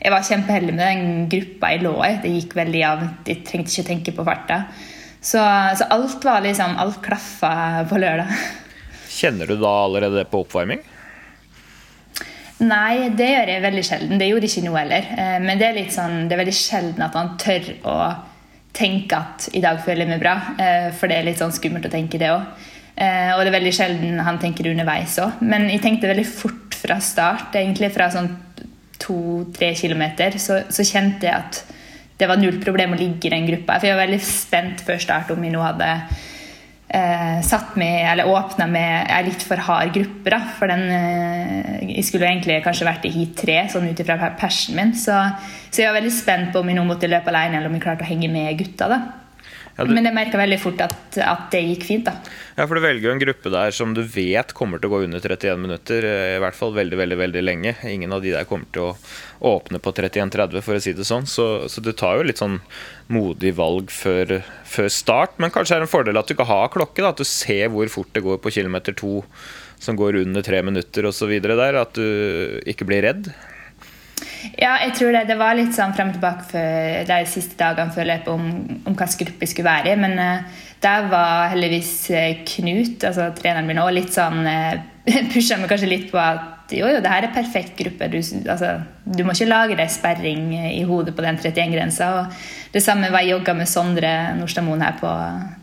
[0.05, 2.13] Jeg var kjempeheldig med den gruppa jeg lå i.
[2.23, 3.31] Det gikk veldig jevnt.
[3.33, 4.65] Jeg trengte ikke tenke på farta.
[5.25, 5.41] Så,
[5.81, 7.55] så alt var liksom Alt klaffa
[7.89, 8.35] på lørdag.
[9.15, 10.83] Kjenner du da allerede det på oppvarming?
[12.63, 14.21] Nei, det gjør jeg veldig sjelden.
[14.21, 15.09] Det gjorde ikke nå heller.
[15.19, 17.97] Eh, men det er, sånn, det er veldig sjelden at han tør å
[18.75, 20.55] tenke at 'i dag føler jeg meg bra'.
[20.59, 22.47] Eh, for det er litt sånn skummelt å tenke det òg.
[22.95, 25.43] Eh, og det er veldig sjelden han tenker det underveis òg.
[25.43, 28.31] Men jeg tenkte veldig fort fra start, egentlig fra sånn
[29.03, 31.65] to-tre kilometer, så, så, kjente jeg at
[32.19, 33.81] det var null problem å ligge i den gruppa.
[33.81, 35.91] For jeg var veldig spent før start om jeg nå hadde
[36.95, 40.31] eh, satt med, eller åpna med ei litt for hard gruppe.
[40.33, 44.33] Da, for den eh, Jeg skulle egentlig kanskje vært i heat tre, sånn ut ifra
[44.39, 44.95] persen min.
[44.99, 45.19] Så,
[45.69, 47.87] så, jeg var veldig spent på om jeg nå måtte løpe alene, eller om jeg
[47.87, 48.91] klarte å henge med gutta.
[48.93, 49.03] da.
[49.75, 49.91] Ja, du...
[49.91, 52.07] Men jeg merka veldig fort at, at, det gikk fint.
[52.07, 52.15] da.
[52.55, 55.01] Ja, for Du velger jo en gruppe der som du vet kommer til å gå
[55.09, 56.07] under 31 minutter.
[56.07, 57.75] Eh, I hvert fall veldig veldig, veldig lenge.
[57.91, 58.93] Ingen av de der kommer til å
[59.55, 61.27] åpne på 31-30, for å si det sånn.
[61.31, 62.61] Så, så, du tar jo litt sånn
[63.11, 65.35] modig valg før, før, start.
[65.43, 67.03] Men kanskje er det en fordel at du ikke har klokke.
[67.03, 69.25] da, At du ser hvor fort det går på kilometer to
[69.83, 71.35] som går under tre minutter osv.
[71.43, 71.83] der.
[71.83, 73.35] At du ikke blir redd.
[74.55, 75.25] Ja, jeg tror det.
[75.29, 78.45] Det var litt sånn frem og tilbake for de siste dagene før løpet om,
[78.87, 79.99] om hvilken gruppe jeg skulle være i.
[79.99, 84.77] Men uh, der var heldigvis uh, Knut, altså treneren min, òg litt sånn uh,
[85.35, 88.07] pusha meg kanskje litt på at jo, jo, det her er perfekt gruppe.
[88.09, 88.17] Du,
[88.49, 88.71] altså,
[89.05, 92.09] du må ikke lage deg sperring i hodet på den 31-grensa.
[92.23, 95.11] og Det samme var jeg jogga med Sondre Nordstadmoen her på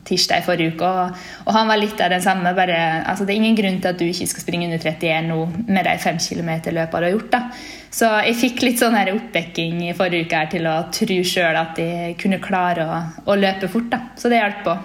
[0.05, 0.85] tirsdag i forrige uke.
[0.85, 2.53] Og, og, han var litt av den samme.
[2.53, 5.39] bare, altså Det er ingen grunn til at du ikke skal springe under 31 nå
[5.67, 7.31] med de 5 km-løpene du har gjort.
[7.33, 7.43] da.
[7.91, 11.57] Så jeg fikk litt sånn her oppbacking i forrige uke her til å tro sjøl
[11.65, 13.89] at jeg kunne klare å, å løpe fort.
[13.89, 14.05] da.
[14.15, 14.77] Så det hjalp på.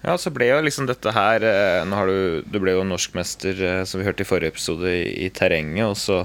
[0.00, 3.58] Ja, så ble jo liksom dette her eh, nå har Du, du ble jo norskmester,
[3.60, 5.84] eh, som vi hørte i forrige episode, i, i terrenget.
[5.84, 6.22] Og så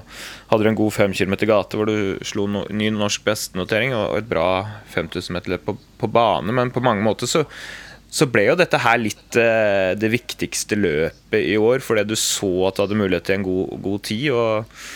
[0.47, 4.15] hadde du en god 5 km gate hvor du slo no, ny norsk bestenotering og
[4.21, 4.47] et bra
[4.93, 6.55] 5000 meter løp på, på, bane.
[6.55, 7.43] Men på mange måter så,
[8.07, 12.53] så ble jo dette her litt eh, det viktigste løpet i år, fordi du så
[12.69, 14.25] at du hadde mulighet til en god, god tid.
[14.31, 14.88] Og,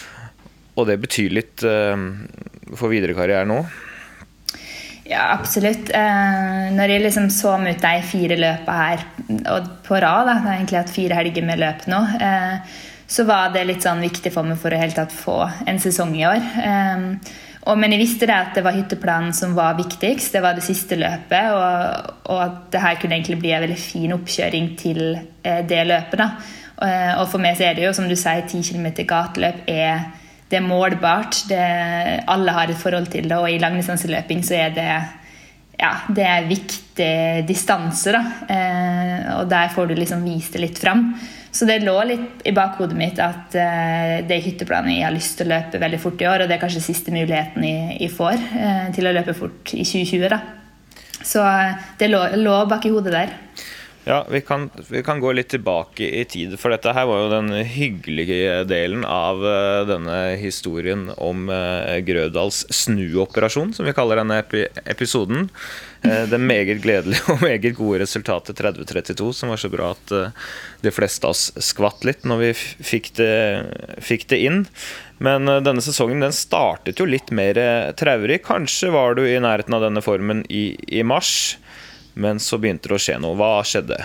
[0.77, 2.07] og, det betyr litt eh,
[2.79, 3.59] for videre karriere nå.
[5.09, 5.89] Ja, absolutt.
[5.89, 9.05] Eh, når jeg liksom så meg ut de fire løpene her
[9.85, 12.75] på rad, da, jeg har egentlig hatt fire helger med løp nå, eh,
[13.09, 16.13] så var det litt sånn viktig for meg for å helt tatt få en sesong
[16.19, 16.45] i år.
[16.61, 17.07] Eh,
[17.79, 20.33] men jeg visste det at det var hytteplanen som var viktigst.
[20.33, 21.57] Det var det siste løpet.
[21.57, 25.03] Og, at det her kunne egentlig bli en veldig fin oppkjøring til
[25.43, 26.17] det løpet.
[26.17, 26.29] da.
[27.19, 30.07] Og for meg så er det jo, som du sier, 10 km gateløp er
[30.49, 31.43] det er målbart.
[31.49, 31.63] Det,
[32.27, 34.91] alle har et forhold til det, og i langdistanseløping så er det
[35.79, 37.11] ja, det er viktig
[37.47, 38.11] distanse.
[38.11, 41.13] da, eh, Og der får du liksom vist det litt fram.
[41.51, 45.37] Så det lå litt i bakhodet mitt at eh, det er hytteplanen jeg har lyst
[45.39, 46.43] til å løpe veldig fort i år.
[46.43, 49.85] Og det er kanskje siste muligheten jeg, jeg får eh, til å løpe fort i
[49.85, 50.27] 2020.
[50.29, 50.41] da.
[51.23, 53.33] Så eh, det lå, lå bak i hodet der.
[54.03, 57.31] Ja, vi kan, vi kan, gå litt tilbake i tid, for dette her var jo
[57.33, 64.39] den hyggelige delen av uh, denne historien om uh, Grødals snuoperasjon, som vi kaller denne
[64.39, 65.49] epi episoden.
[66.05, 70.15] Uh, det meget gledelige og meget gode resultatet 30-32, som var så bra at
[70.81, 73.37] de fleste av oss skvatt litt når vi fikk det,
[74.01, 74.61] fikk det inn.
[75.19, 77.59] Men denne sesongen den startet jo litt mer
[77.99, 78.45] traurig.
[78.47, 81.59] Kanskje var du i nærheten av denne formen i, i mars.
[82.19, 83.37] Men så begynte det å skje noe.
[83.39, 83.99] Hva skjedde?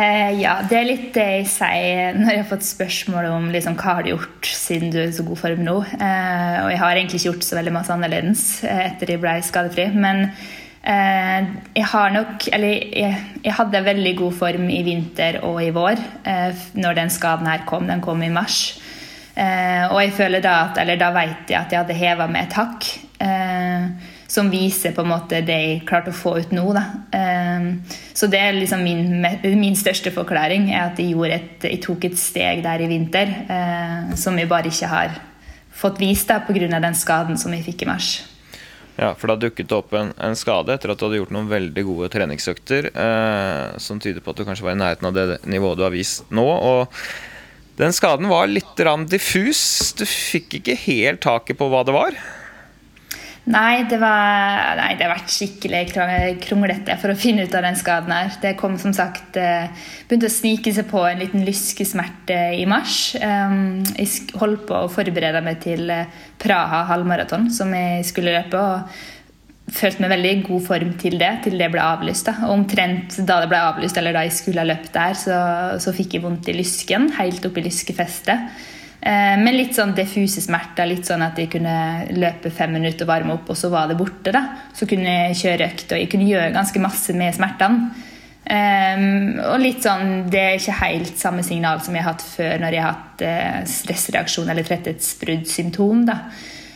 [0.00, 3.74] Eh, ja, det er litt det jeg sier når jeg har fått spørsmål om liksom,
[3.76, 5.76] hva har du gjort siden du er i så god form nå.
[5.98, 9.34] Eh, og jeg har egentlig ikke gjort så veldig masse annerledes eh, etter jeg ble
[9.44, 9.90] skadefri.
[9.92, 15.60] Men eh, jeg har nok Eller jeg, jeg, hadde veldig god form i vinter og
[15.66, 17.90] i vår eh, når den skaden her kom.
[17.90, 18.62] Den kom i mars.
[19.34, 22.48] Eh, og jeg føler da at Eller da vet jeg at jeg hadde heva med
[22.48, 22.88] et hakk.
[23.20, 26.68] Eh, som viser på en måte det jeg klarte å få ut nå.
[27.16, 27.70] Ehm,
[28.14, 29.24] så det er liksom min,
[29.58, 34.12] min største forklaring, er at jeg, et, jeg, tok et steg der i vinter uh,
[34.18, 35.16] som jeg bare ikke har
[35.80, 36.78] fått vist pga.
[36.78, 38.12] den skaden som jeg fikk i mars.
[39.00, 41.48] Ja, for da dukket det opp en, en, skade etter at du hadde gjort noen
[41.48, 45.38] veldig gode treningsøkter eh, som tyder på at du kanskje var i nærheten av det
[45.48, 46.44] nivået du har vist nå.
[46.44, 46.92] og
[47.80, 48.76] den skaden var litt
[49.08, 49.94] diffus.
[49.96, 52.18] Du fikk ikke helt taket på hva det var?
[53.50, 55.80] Nei, det, var, nei, det har vært skikkelig
[56.44, 58.34] kronglete for å finne ut av den skaden her.
[58.42, 59.72] Det kom som sagt eh,
[60.06, 63.16] Begynte å snike seg på en liten lyskesmerte i mars.
[63.16, 68.60] Jeg holdt på å forberede meg til eh, Praha halvmaraton, som jeg skulle løpe.
[68.60, 72.30] og Følte meg veldig i god form til det, til det ble avlyst.
[72.30, 72.46] Da.
[72.46, 75.40] Og omtrent da det ble avlyst, eller da jeg skulle ha løpt der, så,
[75.82, 78.50] så fikk jeg vondt i lysken, helt opp i lyskefestet.
[79.00, 80.88] Eh, men litt sånn diffuse smerter.
[80.88, 81.74] Litt sånn at jeg kunne
[82.12, 84.32] løpe fem minutter og varme opp, og så var det borte.
[84.32, 84.44] da.
[84.76, 88.06] Så kunne jeg kjøre økt, og jeg kunne gjøre ganske masse med smertene.
[88.50, 92.56] Um, og litt sånn, Det er ikke helt samme signal som jeg har hatt før
[92.58, 96.06] når jeg har hatt uh, stressreaksjon eller tretthetsbruddsymptom.
[96.08, 96.16] da.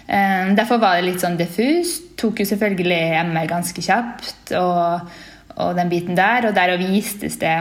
[0.04, 1.98] Um, derfor var det litt sånn diffus.
[2.16, 5.10] Tok jo selvfølgelig MR ganske kjapt og,
[5.56, 6.46] og den biten der.
[6.46, 7.56] Og der vistes det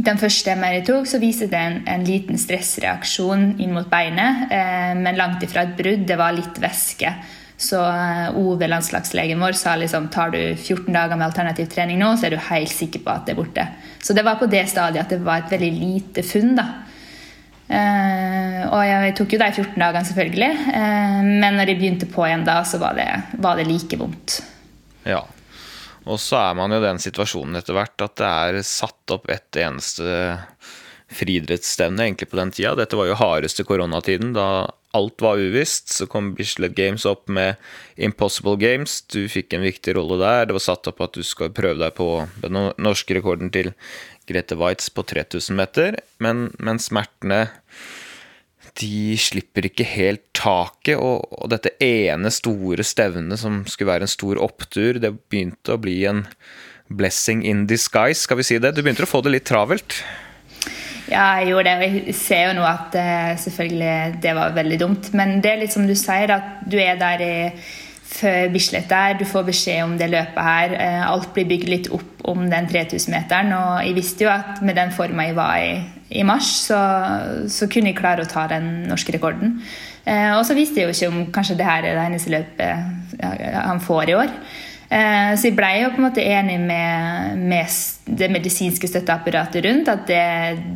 [0.00, 4.46] den første MR jeg tok, så viste det en, en liten stressreaksjon inn mot beinet,
[4.54, 6.06] eh, men langt ifra et brudd.
[6.08, 7.12] Det var litt væske.
[7.60, 12.14] Så eh, Ove, landslagslegen vår, sa liksom tar du 14 dager med alternativ trening nå,
[12.16, 13.66] så er du helt sikker på at det er borte.
[14.00, 16.54] Så det var på det stadiet at det var et veldig lite funn.
[16.56, 16.68] da.
[17.70, 20.54] Eh, og jeg tok jo de 14 dagene, selvfølgelig.
[20.78, 23.10] Eh, men når jeg begynte på igjen da, så var det,
[23.44, 24.40] var det like vondt.
[25.04, 25.20] Ja,
[26.06, 29.28] og så er man jo i den situasjonen etter hvert at det er satt opp
[29.32, 30.06] et eneste
[31.10, 32.76] friidrettsstevne egentlig på den tida.
[32.78, 35.90] Dette var jo hardeste koronatiden, da alt var uvisst.
[35.94, 37.58] Så kom Bislett Games opp med
[37.96, 39.00] Impossible Games.
[39.10, 40.46] Du fikk en viktig rolle der.
[40.46, 42.08] Det var satt opp at du skal prøve deg på
[42.44, 43.72] den norske rekorden til
[44.30, 47.48] Grete Waitz på 3000 meter, men, men smertene
[48.78, 50.96] de slipper ikke helt taket.
[50.96, 55.80] Og, og, dette ene store stevnet som skulle være en stor opptur, det begynte å
[55.82, 56.24] bli en
[56.90, 58.74] blessing in disguise, skal vi si det.
[58.74, 60.00] Du begynte å få det litt travelt?
[61.10, 61.76] Ja, jeg gjorde det.
[61.76, 65.12] Og jeg ser jo nå at eh, selvfølgelig det var veldig dumt.
[65.18, 67.34] Men det er litt som du sier, at du er der i
[68.20, 69.16] før Bislett der.
[69.18, 70.76] Du får beskjed om det løpet her.
[70.76, 73.54] Eh, alt blir bygd litt opp om den 3000-meteren.
[73.56, 75.72] Og jeg visste jo at med den forma jeg var i
[76.10, 76.78] i mars, så,
[77.50, 79.60] så, kunne jeg klare å ta den norske rekorden.
[80.02, 83.22] Eh, og så visste jeg jo ikke om kanskje det her er det eneste løpet
[83.54, 84.32] han får i år.
[84.90, 89.90] Eh, så jeg ble jo på en måte enig med, med det medisinske støtteapparatet rundt
[89.92, 90.24] at det,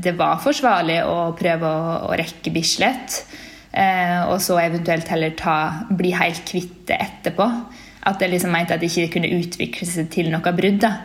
[0.07, 3.25] det var forsvarlig å prøve å, å rekke Bislett.
[3.75, 5.57] Eh, og så eventuelt heller ta,
[5.91, 7.49] bli helt kvitt det etterpå.
[8.07, 10.79] At jeg liksom mente at det ikke kunne utvikle seg til noe brudd.
[10.85, 10.97] da.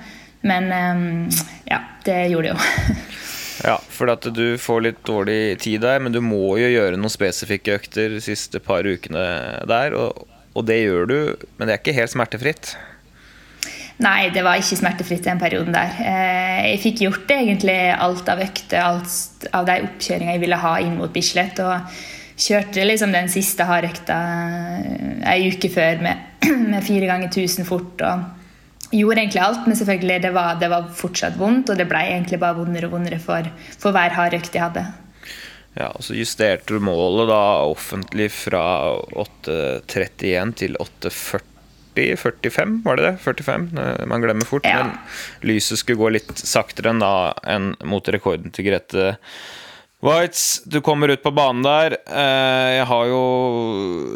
[0.46, 1.40] Men eh,
[1.72, 3.00] ja, det gjorde det jo.
[3.70, 7.14] ja, for at du får litt dårlig tid der, men du må jo gjøre noen
[7.14, 9.26] spesifikke økter de siste par ukene
[9.70, 9.98] der.
[9.98, 11.20] Og, og det gjør du,
[11.58, 12.76] men det er ikke helt smertefritt.
[14.00, 15.98] Nei, det var ikke smertefritt den perioden der.
[16.06, 20.78] Eh, jeg fikk gjort egentlig alt av økter, alt av de oppkjøringene jeg ville ha
[20.86, 21.60] inn mot Bislett.
[21.66, 21.90] og
[22.40, 24.18] kjørte liksom den siste hardøkta
[25.28, 26.28] ei eh, uke før med,
[26.72, 28.02] med fire ganger 1000 fort.
[28.02, 31.70] og Gjorde egentlig alt, men selvfølgelig det var, det var fortsatt vondt.
[31.70, 33.46] Og det ble egentlig bare vondere og vondere for,
[33.78, 34.88] for hver hardøkt jeg hadde.
[35.76, 38.64] Ja, og Så justerte du målet da offentlig fra
[39.14, 41.46] 8.31 til 8.40.
[42.00, 43.16] 45, var det det?
[43.20, 43.64] 45?
[44.08, 44.64] Man glemmer fort.
[44.64, 44.86] Ja.
[44.86, 49.18] Men lyset skulle gå litt saktere enn, da, enn mot rekorden til Grete
[50.00, 51.98] Whites, du kommer ut på banen der.
[52.08, 53.24] Eh, jeg har jo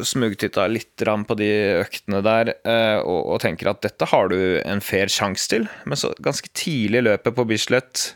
[0.07, 1.49] smugtitta litt på de
[1.81, 5.67] øktene der eh, og tenker at dette har du en fair sjanse til.
[5.83, 8.13] Men så ganske tidlig i løpet på Bislett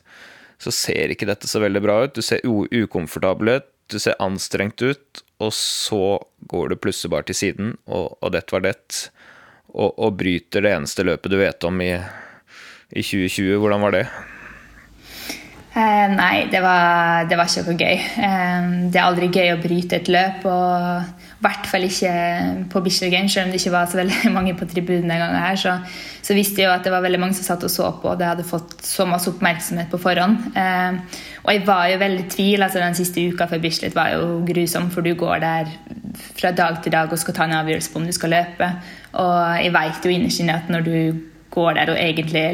[0.63, 2.15] så ser ikke dette så veldig bra ut.
[2.15, 7.39] Du ser ukomfortabel ut, du ser anstrengt ut, og så går du plutselig bare til
[7.41, 9.11] siden, og, og var det.
[9.75, 11.91] Og, bryter det eneste løpet du vet om i
[12.95, 13.59] 2020.
[13.59, 14.07] Hvordan var det?
[15.77, 17.99] Eh, nei, det var, det var, ikke noe gøy.
[18.25, 20.47] Eh, det er aldri gøy å bryte et løp.
[20.49, 22.11] og i hvert fall ikke
[22.71, 25.37] på Bislett selv om det ikke var så veldig mange på tribunen den gangen.
[25.37, 25.75] her, så,
[26.25, 28.17] så, visste jeg jo at det var veldig mange som satt og så på, og
[28.17, 30.49] det hadde fått så masse oppmerksomhet på forhånd.
[30.57, 32.65] Eh, og jeg var jo veldig i tvil.
[32.65, 35.73] altså Den siste uka før Bislett var jo grusom, for du går der
[36.41, 38.73] fra dag til dag og skal ta en avgjørelse på om du skal løpe.
[39.13, 40.97] Og jeg vet jo innerst inne at når du
[41.57, 42.45] går der og egentlig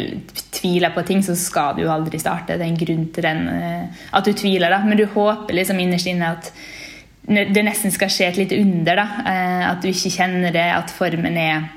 [0.55, 2.55] tviler på ting, så skal du jo aldri starte.
[2.55, 4.79] Det er en grunn til den, eh, at du tviler, da.
[4.87, 6.51] Men du håper liksom innerst inne at
[7.23, 8.95] det nesten skal skje et lite under.
[8.99, 11.69] da, eh, At du ikke kjenner det, at formen er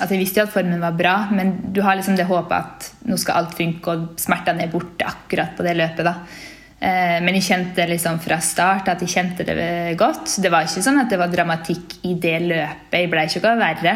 [0.00, 2.86] Altså Jeg visste jo at formen var bra, men du har liksom det håpet at
[3.04, 6.04] nå skal alt funke, og smertene er borte akkurat på det løpet.
[6.04, 6.14] da.
[6.80, 10.38] Eh, men jeg kjente liksom fra start at jeg kjente det godt.
[10.40, 12.96] Det var ikke sånn at det var dramatikk i det løpet.
[12.96, 13.94] Jeg ble ikke noe verre.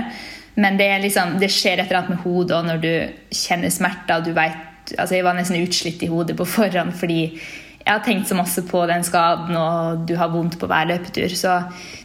[0.60, 2.92] Men det, liksom, det skjer et eller annet med hodet og når du
[3.34, 4.22] kjenner smerter.
[4.22, 7.20] du vet, altså Jeg var nesten utslitt i hodet på forhånd fordi
[7.84, 11.28] jeg har tenkt så masse på den skaden, og du har vondt på hver løpetur.
[11.36, 11.58] Så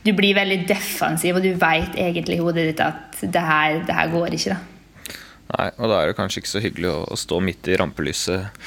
[0.04, 3.96] du blir veldig defensiv, og du vet egentlig i hodet ditt at det her, det
[3.96, 4.58] her går ikke.
[4.58, 5.14] da.
[5.50, 8.60] Nei, og da er det kanskje ikke så hyggelig å, stå midt i rampelyset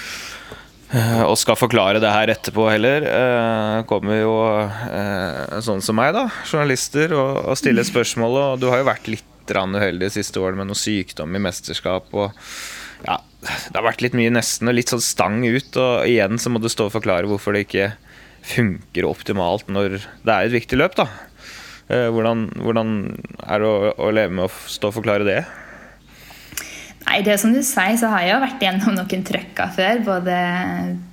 [0.96, 3.04] eh, og skal forklare det her etterpå heller.
[3.06, 4.32] Eh, kommer jo
[4.88, 8.40] eh, sånn som meg, da, journalister, og, og stiller spørsmål.
[8.46, 12.08] Og du har jo vært litt uheldig de siste årene med noe sykdom i mesterskap.
[12.12, 12.32] og
[13.06, 15.76] ja, Det har vært litt mye nesten og litt sånn stang ut.
[15.76, 17.92] Og igjen så må du stå og forklare hvorfor det ikke
[18.42, 20.96] funker optimalt når det er et viktig løp.
[20.98, 21.08] da.
[21.92, 22.94] Eh, hvordan, hvordan
[23.42, 25.42] er det å, å leve med å stå og forklare det?
[27.02, 30.02] Nei, det er som du sier, så har jeg jo vært gjennom noen trøkker før.
[30.06, 30.36] Både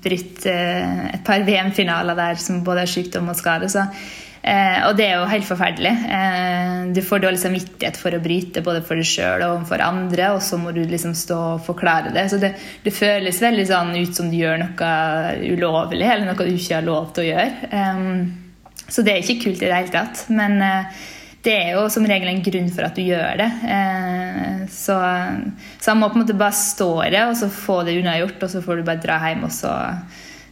[0.03, 3.71] brutt eh, et par VM-finaler der som både har sykdom og skade.
[3.73, 3.83] Så
[4.41, 5.91] Eh, og det er jo helt forferdelig.
[6.15, 10.31] Eh, du får dårlig samvittighet for å bryte både for deg sjøl og for andre,
[10.35, 12.25] og så må du liksom stå og forklare det.
[12.31, 12.53] Så det,
[12.85, 14.91] det, føles veldig sånn ut som du gjør noe
[15.51, 17.71] ulovlig, eller noe du ikke har lov til å gjøre.
[17.71, 18.03] Eh,
[18.89, 20.25] så det er ikke kult i det hele tatt.
[20.33, 21.01] Men eh,
[21.45, 23.49] det er jo som regel en grunn for at du gjør det.
[23.75, 24.97] Eh, så,
[25.79, 28.41] så han må på en måte bare stå i det, og så få det unnagjort,
[28.43, 29.75] og så får du bare dra hjem og så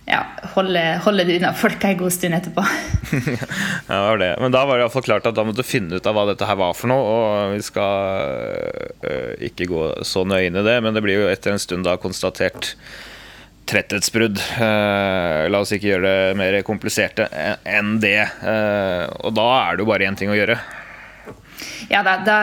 [0.08, 0.22] ja,
[0.54, 2.64] holde, holde det unna folk en god stund etterpå.
[3.12, 3.36] ja,
[3.88, 4.30] det var det.
[4.40, 6.48] Men da var det iallfall klart at da måtte du finne ut av hva dette
[6.48, 7.12] her var for noe.
[7.12, 11.30] Og vi skal øh, ikke gå så nøye inn i det, men det blir jo
[11.32, 12.76] etter en stund da konstatert
[13.68, 14.40] tretthetsbrudd.
[14.56, 17.28] Uh, la oss ikke gjøre det mer kompliserte
[17.68, 18.22] enn det.
[18.40, 20.56] Uh, og da er det jo bare én ting å gjøre.
[21.92, 22.38] Ja da, da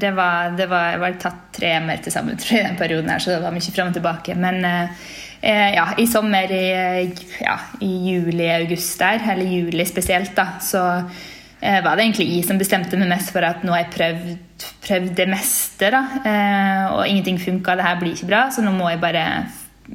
[0.00, 3.36] det, var, det var, var tatt tre mer til sammen i den perioden her, så
[3.36, 4.34] det var mye fram og tilbake.
[4.34, 5.06] Men uh,
[5.42, 7.08] ja, i sommer, i,
[7.42, 10.84] ja, i juli-august der, eller juli spesielt, da, så
[11.60, 14.68] eh, var det egentlig jeg som bestemte meg mest for at nå har jeg prøvd,
[14.86, 18.74] prøvd det meste, da, eh, og ingenting funka, det her blir ikke bra, så nå
[18.74, 19.26] må jeg bare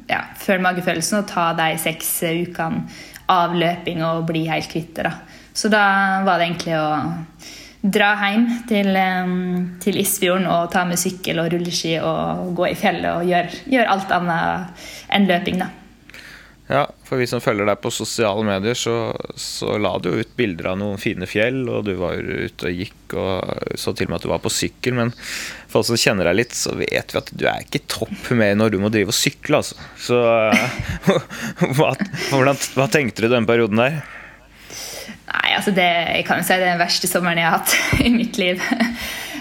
[0.08, 2.86] ja, føle magefølelsen og ta de seks ukene
[3.30, 5.08] av løping og bli helt kvitt det.
[5.08, 5.44] da.
[5.54, 5.84] Så da
[6.26, 6.88] var det egentlig å
[7.84, 8.96] dra hjem til,
[9.84, 13.96] til Isfjorden og ta med sykkel og rulleski og gå i fjellet og gjøre, gjøre
[13.96, 15.72] alt annet enn løping, da.
[16.64, 20.70] Ja, for vi som følger deg på sosiale medier, så, så la du ut bilder
[20.70, 24.16] av noen fine fjell, og du var ute og gikk, og så til og med
[24.16, 24.96] at du var på sykkel.
[24.96, 25.12] Men
[25.68, 28.30] for oss som kjenner deg litt, så vet vi at du er ikke i topp
[28.30, 29.76] humør når du må drive og sykle, altså.
[30.00, 30.22] Så
[31.76, 31.92] hva,
[32.32, 34.00] hvordan, hva tenkte du denne perioden der?
[35.58, 35.86] Altså det,
[36.18, 37.76] jeg kan jo si det er den verste sommeren jeg har hatt
[38.06, 38.62] i mitt liv.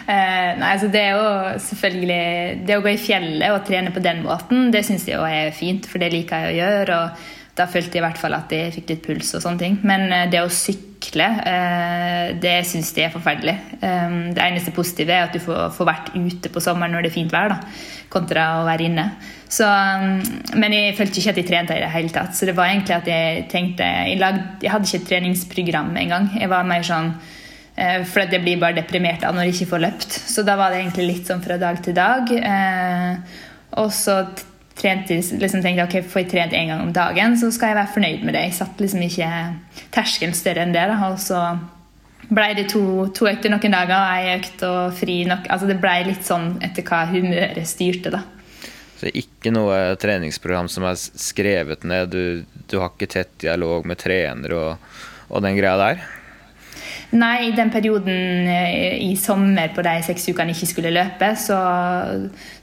[0.04, 4.02] Uh, nei, altså Det er jo selvfølgelig Det å gå i fjellet og trene på
[4.04, 6.98] den måten, det syns jeg er fint, for det liker jeg å gjøre.
[6.98, 9.78] og Da følte jeg i hvert fall at jeg fikk litt puls og sånne ting.
[9.88, 13.56] Men uh, det å sykle, uh, det syns jeg er forferdelig.
[13.80, 17.14] Um, det eneste positive er at du får, får, vært ute på sommeren når det
[17.14, 17.62] er fint vær, da,
[18.12, 19.08] kontra å være inne.
[19.54, 20.18] Så, um,
[20.58, 22.34] men jeg følte ikke at jeg trente i det hele tatt.
[22.38, 26.30] Så det var egentlig at jeg tenkte Jeg, lagde, jeg hadde ikke et treningsprogram engang.
[26.40, 27.14] Jeg var mer sånn
[27.74, 30.18] For for jeg blir bare deprimert av når jeg ikke får løpt.
[30.30, 32.30] Så da var det egentlig litt sånn fra dag til dag.
[32.38, 33.40] Eh,
[33.82, 34.20] og så
[34.78, 37.80] trente, liksom tenkte jeg ok, får jeg trent én gang om dagen, så skal jeg
[37.80, 38.44] være fornøyd med det.
[38.48, 39.30] Jeg satt liksom ikke
[39.94, 40.86] terskelen større enn det.
[40.92, 41.00] Da.
[41.10, 41.42] Og så
[42.30, 42.84] ble det to,
[43.16, 45.50] to økter noen dager, ei økt og fri nok.
[45.54, 48.24] Altså det ble litt sånn etter hva humøret styrte, da.
[49.04, 54.00] Så ikke noe treningsprogram som er skrevet ned, du, du har ikke tett dialog med
[54.00, 56.06] trener og, og den greia der?
[57.14, 61.28] Nei, i den perioden eh, i sommer på de seks ukene jeg ikke skulle løpe,
[61.38, 61.58] så,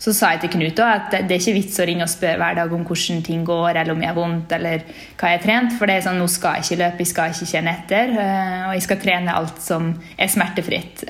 [0.00, 2.56] så sa jeg til Knut at det er ikke vits å ringe og spørre hver
[2.58, 4.82] dag om hvordan ting går, eller om jeg har vondt, eller
[5.20, 5.76] hva jeg har trent.
[5.78, 8.16] For det er sånn, nå skal jeg ikke løpe, jeg skal ikke kjenne etter.
[8.24, 11.04] Eh, og jeg skal trene alt som er smertefritt.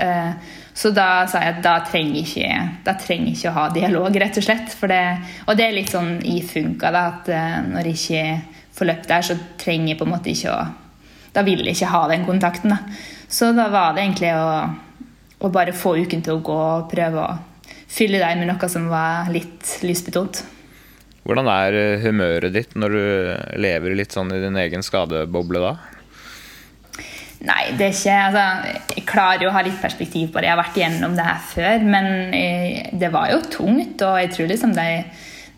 [0.71, 4.17] Eh, så da sa jeg at da trenger ikke, da trenger ikke å ha dialog,
[4.23, 4.77] rett og slett.
[4.81, 5.03] Det,
[5.47, 7.31] og det er litt sånn i funka, da, at
[7.67, 10.69] når jeg ikke får løpt der, så trenger jeg på en måte ikke å
[11.31, 12.73] Da vil jeg ikke ha den kontakten.
[12.75, 12.79] da.
[13.31, 14.47] Så da var det egentlig å,
[15.47, 17.37] å bare få uken til å gå og prøve å
[17.91, 20.43] fylle deg med noe som var litt lysbetont.
[21.27, 23.03] Hvordan er eh, humøret ditt når du
[23.63, 25.75] lever litt sånn i din egen skadeboble da?
[27.41, 30.51] Nei, det er ikke altså, Jeg klarer jo å ha litt perspektiv på det.
[30.51, 31.87] Jeg har vært igjennom det her før.
[31.95, 34.87] Men jeg, det var jo tungt, og jeg tror liksom de,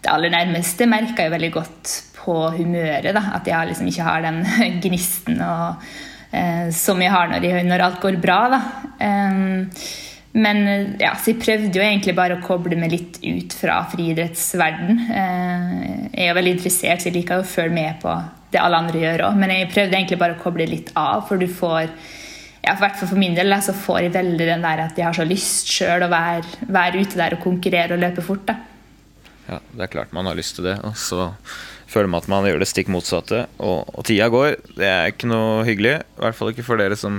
[0.03, 3.11] det aller nærmeste merka jo veldig godt på humøret.
[3.16, 4.41] da, At jeg liksom ikke har den
[4.85, 5.83] gnisten og
[6.30, 8.41] eh, som jeg har når, jeg, når, alt går bra.
[8.55, 8.62] Da.
[9.03, 9.83] Eh,
[10.33, 10.62] men
[11.01, 15.03] ja, så jeg prøvde jo egentlig bare å koble meg litt ut fra friidrettsverden.
[15.12, 15.74] Eh,
[16.09, 18.14] jeg er jo veldig interessert, så jeg liker å følge med på
[18.53, 19.39] det alle andre gjør òg.
[19.41, 21.91] Men jeg prøvde egentlig bare å koble litt av, for du får
[22.62, 25.26] ja, for, for min del så får jeg veldig den der at jeg har så
[25.26, 28.47] lyst sjøl å være, være, ute der og konkurrere og løpe fort.
[28.49, 28.57] da.
[29.49, 30.76] Ja, det er klart man har lyst til det.
[30.87, 31.33] Og så
[31.91, 33.45] føler man at man gjør det stikk motsatte.
[33.59, 34.55] Og, og, tida går.
[34.78, 35.99] Det er ikke noe hyggelig.
[36.07, 37.18] I hvert fall ikke for dere som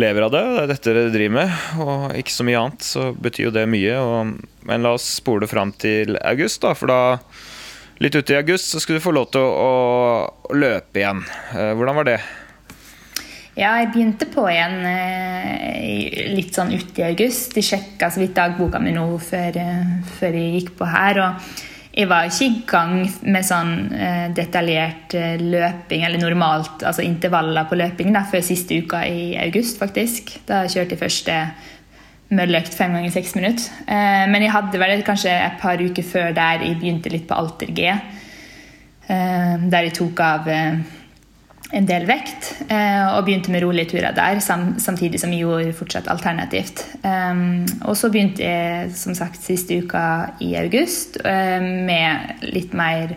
[0.00, 0.42] lever av det.
[0.44, 2.86] Det er dette dere driver med, og ikke så mye annet.
[2.86, 3.98] Så betyr jo det mye.
[4.00, 4.32] Og,
[4.68, 6.74] men la oss spole fram til august, da.
[6.78, 7.00] For da,
[8.02, 9.74] litt ute i august, så skulle du få lov til å,
[10.48, 11.22] å løpe igjen.
[11.54, 12.18] Eh, hvordan var det?
[13.54, 17.54] Ja, jeg begynte på igjen eh, litt sånn uti august.
[17.54, 21.22] Jeg sjekka så vidt dagboka mi nå før, eh, før, jeg gikk på her.
[21.22, 21.54] og
[21.94, 22.94] jeg var ikke i gang
[23.30, 28.80] med sånn eh, detaljert eh, løping, eller normalt, altså intervaller på løping, da, før siste
[28.82, 30.34] uka i august, faktisk.
[30.48, 31.38] Da kjørte jeg første
[32.34, 33.70] mølløkt fem ganger seks minutter.
[33.86, 37.38] Eh, men jeg hadde vel kanskje et par uker før der jeg begynte litt på
[37.38, 37.86] Alter G.
[39.06, 40.82] Eh, der jeg tok av eh,
[41.74, 46.10] en del vekt, eh, og begynte med rolige turer der, samtidig som jeg gjorde fortsatt
[46.12, 46.84] alternativt.
[47.02, 50.04] Um, og så begynte jeg som sagt siste uka
[50.44, 53.16] i august eh, med litt mer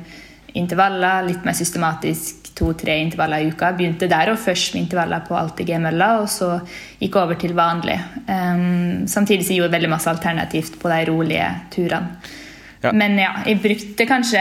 [0.57, 3.71] intervaller, litt mer systematisk to-tre intervaller i uka.
[3.77, 6.55] Begynte der og først med intervaller på alltid G-mølla, og så
[6.97, 7.99] gikk over til vanlig.
[8.25, 12.33] Um, samtidig som jeg gjorde veldig masse alternativt på de rolige turene.
[12.81, 12.91] Ja.
[12.93, 14.37] Men ja, jeg brukte kanskje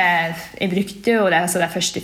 [0.61, 2.03] Jeg brukte jo det, altså de første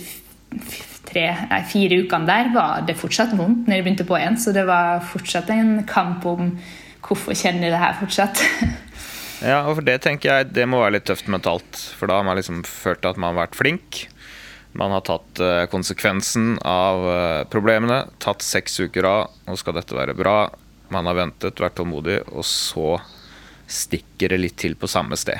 [1.13, 4.39] tre, nei, fire ukene der var det fortsatt vondt når jeg begynte på igjen.
[4.41, 6.55] Så det var fortsatt en kamp om
[7.03, 8.41] hvorfor kjenner jeg det her fortsatt.
[9.51, 11.79] ja, og for det tenker jeg det må være litt tøft mentalt.
[11.99, 14.03] For da har man liksom følt at man har vært flink.
[14.73, 18.07] Man har tatt uh, konsekvensen av uh, problemene.
[18.23, 19.33] Tatt seks uker av.
[19.45, 20.47] Nå skal dette være bra.
[20.93, 22.97] Man har ventet, vært tålmodig, og så
[23.69, 25.37] stikker det litt til på samme sted.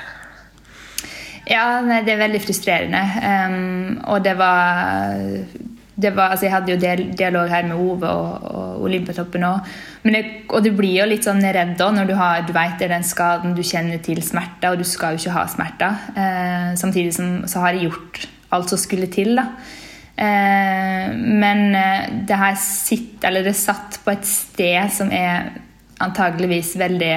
[1.49, 3.03] Ja, det er veldig frustrerende.
[3.19, 5.21] Um, og det var
[5.93, 9.67] var, altså jeg hadde jo dialog her med Ove og, og Olympiatoppen òg.
[10.49, 12.95] Og du blir jo litt sånn redd da når du, har, du vet det er
[12.95, 16.01] den skaden, du kjenner til smerter, og du skal jo ikke ha smerter.
[16.17, 19.35] Uh, samtidig som så har jeg gjort alt som skulle til.
[19.37, 19.51] da.
[20.15, 25.49] Eh, men eh, det her sitt, eller det satt på et sted som er
[26.03, 27.15] antageligvis veldig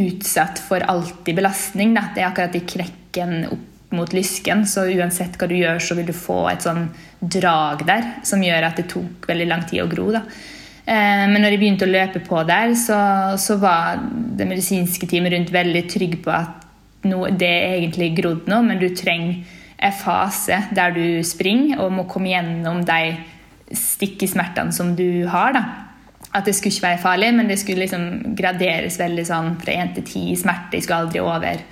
[0.00, 1.94] utsatt for alltid belastning.
[1.94, 2.08] Da.
[2.14, 2.66] Det er akkurat i
[3.14, 6.88] krekken opp mot lysken, så uansett hva du gjør, så vil du få et sånn
[7.20, 10.10] drag der som gjør at det tok veldig lang tid å gro.
[10.10, 10.24] da.
[10.84, 12.98] Eh, men når jeg begynte å løpe på der, så,
[13.38, 16.66] så var det medisinske teamet rundt veldig trygg på at
[17.06, 19.44] no, det er egentlig grodd nå, men du trenger
[19.84, 23.14] en fase der du springer og må komme gjennom de
[23.70, 25.54] stikkesmertene som du har.
[25.54, 25.64] da.
[26.34, 29.94] At det skulle ikke være farlig, men det skulle liksom graderes veldig sånn fra én
[29.94, 30.80] til ti smerte.
[30.80, 31.62] Jeg skulle aldri over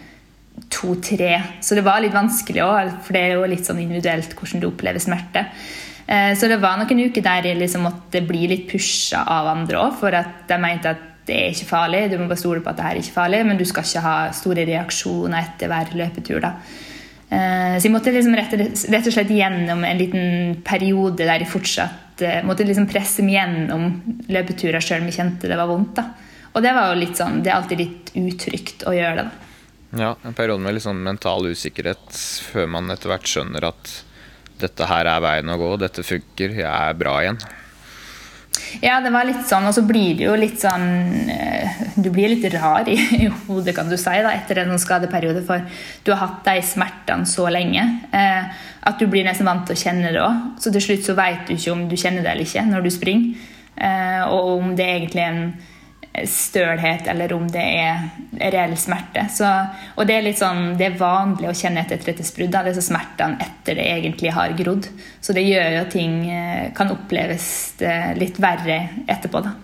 [0.72, 1.36] to-tre.
[1.60, 4.68] Så det var litt vanskelig òg, for det er jo litt sånn individuelt hvordan du
[4.70, 5.46] opplever smerte.
[6.06, 9.82] Eh, så det var noen uker der jeg liksom måtte bli litt pusha av andre
[9.84, 12.72] òg, for at de mente at det er ikke farlig, du må bare stole på
[12.72, 15.92] at det her er ikke farlig, men du skal ikke ha store reaksjoner etter hver
[16.00, 16.40] løpetur.
[16.42, 16.56] da.
[17.32, 22.24] Eh, så jeg måtte liksom rett, og slett gjennom en liten periode der jeg fortsatt
[22.26, 23.86] eh, måtte liksom presse meg gjennom
[24.28, 25.94] løpeturer sjøl om jeg kjente det var vondt.
[26.00, 26.10] da.
[26.52, 29.30] Og det var jo litt sånn, det er alltid litt utrygt å gjøre det.
[29.30, 29.51] da.
[29.98, 32.16] Ja, en periode med litt sånn mental usikkerhet
[32.48, 33.90] før man etter hvert skjønner at
[34.62, 37.40] dette her er veien å gå, dette funker, jeg er bra igjen.
[38.80, 42.30] Ja, det var litt sånn, og så blir det jo litt sånn eh, Du blir
[42.32, 45.64] litt rar i, i hodet, kan du si, da, etter en sånn skadeperiode, for
[46.04, 47.84] du har hatt de smertene så lenge
[48.16, 50.40] eh, at du blir nesten vant til å kjenne det òg.
[50.62, 52.92] Så til slutt så veit du ikke om du kjenner det eller ikke når du
[52.92, 55.44] springer, eh, og om det egentlig er en
[56.28, 58.02] stølhet, eller om det er
[58.52, 59.24] reell smerte.
[59.32, 59.48] Så,
[59.96, 62.58] og det er litt sånn, det er vanlig å kjenne etter et rettighetsbrudd.
[62.68, 64.88] Disse smertene etter det egentlig har grodd.
[65.24, 67.46] Så det gjør jo at ting eh, kan oppleves
[67.80, 69.44] eh, litt verre etterpå.
[69.46, 69.56] da.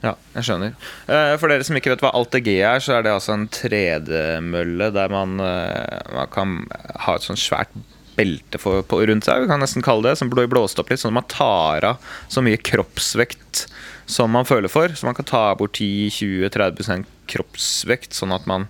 [0.00, 0.74] Ja, jeg skjønner.
[1.12, 4.88] Eh, for dere som ikke vet hva AltG er, så er det altså en tredemølle
[4.96, 6.62] der man, man kan
[7.04, 7.76] ha et sånt svært
[8.20, 11.00] belte for, på, rundt seg, vi kan nesten kalle det, som blir blåst opp litt,
[11.02, 13.64] sånn at man tar av så mye kroppsvekt
[14.10, 14.92] som man føler for.
[14.94, 18.66] Så man kan ta bort 10-20-30 kroppsvekt, sånn at man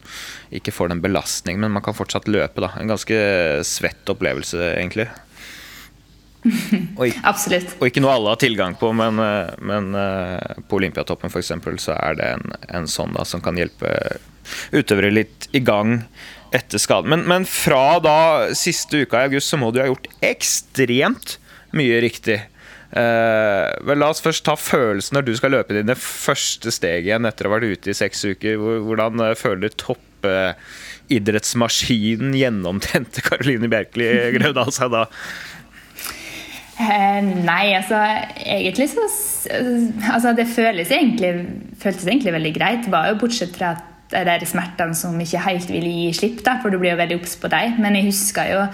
[0.55, 2.63] ikke får den belastningen, men man kan fortsatt løpe.
[2.63, 2.75] da.
[2.79, 3.19] En ganske
[3.67, 5.09] svett opplevelse, egentlig.
[7.01, 7.77] Og Absolutt.
[7.81, 11.53] Og ikke noe alle har tilgang på, men, eh, men eh, på Olympiatoppen f.eks.
[11.85, 13.93] så er det en, en sånn da, som kan hjelpe
[14.73, 16.01] utøvere litt i gang
[16.55, 17.11] etter skaden.
[17.13, 18.19] Men, men, fra da
[18.59, 21.29] siste uka i august så må du ha gjort ekstremt
[21.77, 22.39] mye riktig.
[22.91, 27.29] Uh, vel, la oss først ta følelsen når du skal løpe dine første steg igjen
[27.29, 28.53] etter å ha vært ute i seks uker.
[28.59, 35.03] Hvordan føler føler toppidrettsmaskinen, uh, gjennomtrente Karoline Bjerkeli Grøvdal seg da?
[36.81, 37.99] Uh, nei, altså
[38.41, 39.05] egentlig så
[40.15, 41.33] altså, Det føles egentlig,
[41.79, 42.89] føltes egentlig veldig greit.
[42.91, 46.57] Var jo bortsett fra at det er smertene som ikke helt ville gi slipp, da,
[46.63, 47.79] for du blir jo veldig obs på deg.
[47.83, 48.65] Men jeg husker jo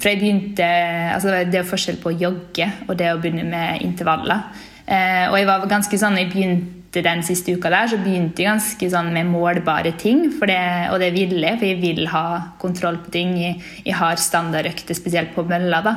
[0.00, 0.66] fra jeg begynte,
[1.14, 4.46] altså Det er forskjell på å jogge og det å begynne med intervaller.
[4.86, 8.50] Eh, og jeg var ganske sånn, jeg begynte den siste uka der, så begynte jeg
[8.50, 10.24] ganske sånn med målbare ting.
[10.30, 12.24] Det, og det ville jeg, for jeg vil ha
[12.62, 13.36] kontroll på ting.
[13.38, 15.82] Jeg, jeg har standardøkter, spesielt på mølla.
[15.86, 15.96] da,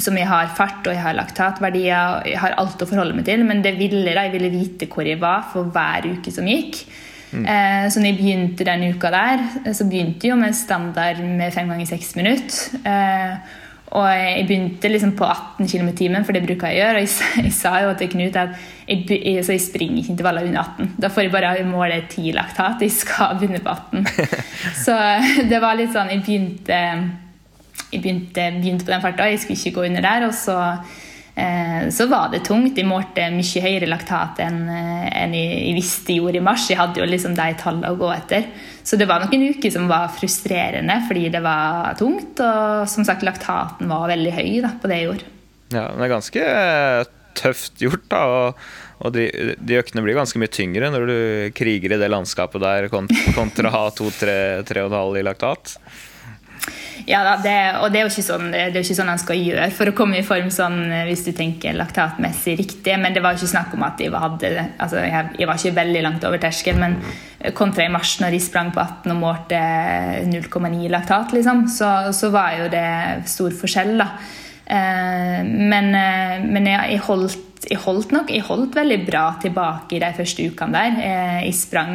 [0.00, 2.28] Som jeg har fart og jeg har laktatverdier.
[2.30, 3.44] Jeg har alt å forholde meg til.
[3.44, 6.84] Men det ville da, jeg ville vite hvor jeg var for hver uke som gikk.
[7.34, 7.44] Mm.
[7.50, 11.52] Eh, så når jeg begynte den uka der, så begynte jeg jo med standard med
[11.54, 12.80] fem ganger seks minutter.
[12.86, 13.60] Eh,
[13.94, 17.02] og jeg begynte liksom på 18 km i timen, for det bruker jeg å gjøre.
[17.02, 18.56] Og jeg, jeg sa jo til Knut at
[18.88, 20.94] jeg, jeg, jeg springer ikke intervaller under 18.
[21.02, 22.82] Da får jeg bare måle 10 laktat.
[22.82, 24.06] Jeg skal begynne på 18.
[24.84, 24.98] Så
[25.50, 26.82] det var litt sånn Jeg begynte,
[27.92, 29.30] jeg begynte, begynte på den farta.
[29.30, 30.28] Jeg skulle ikke gå under der.
[30.28, 31.03] Og så Eh,
[31.90, 32.76] så var det tungt.
[32.78, 36.68] Jeg målte mye høyere laktat enn, eh, enn jeg, visste jeg gjorde i mars.
[36.70, 38.46] Jeg hadde jo liksom de tallene å gå etter.
[38.86, 42.38] Så det var noen uker som var frustrerende fordi det var tungt.
[42.38, 45.30] Og som sagt, laktaten var veldig høy da, på det jeg gjorde.
[45.74, 48.24] Ja, det er ganske eh, tøft gjort, da.
[48.30, 48.64] Og,
[49.04, 49.28] og de,
[49.58, 51.18] de, øktene blir ganske mye tyngre når du
[51.58, 55.78] kriger i det landskapet der kontra å ha 2-3,5 i laktat.
[57.04, 59.36] Ja, det, og det er, jo ikke sånn, det er jo ikke sånn han skal
[59.36, 62.94] gjøre for å komme i form sånn, hvis du tenker laktatmessig riktig.
[63.00, 65.78] Men det var jo ikke snakk om at jeg hadde altså jeg, jeg var ikke
[65.80, 66.80] veldig langt over terskelen.
[66.80, 69.60] Men kontra i mars, når de sprang på 18 og målte
[70.30, 72.88] 0,9 laktat, liksom, så, så, var jo det
[73.28, 73.98] stor forskjell.
[74.00, 74.08] da.
[74.64, 79.96] Eh, men, eh, men jeg, jeg holdt jeg holdt nok jeg holdt veldig bra tilbake
[79.96, 80.98] i de første ukene der.
[81.00, 81.94] Eh, jeg sprang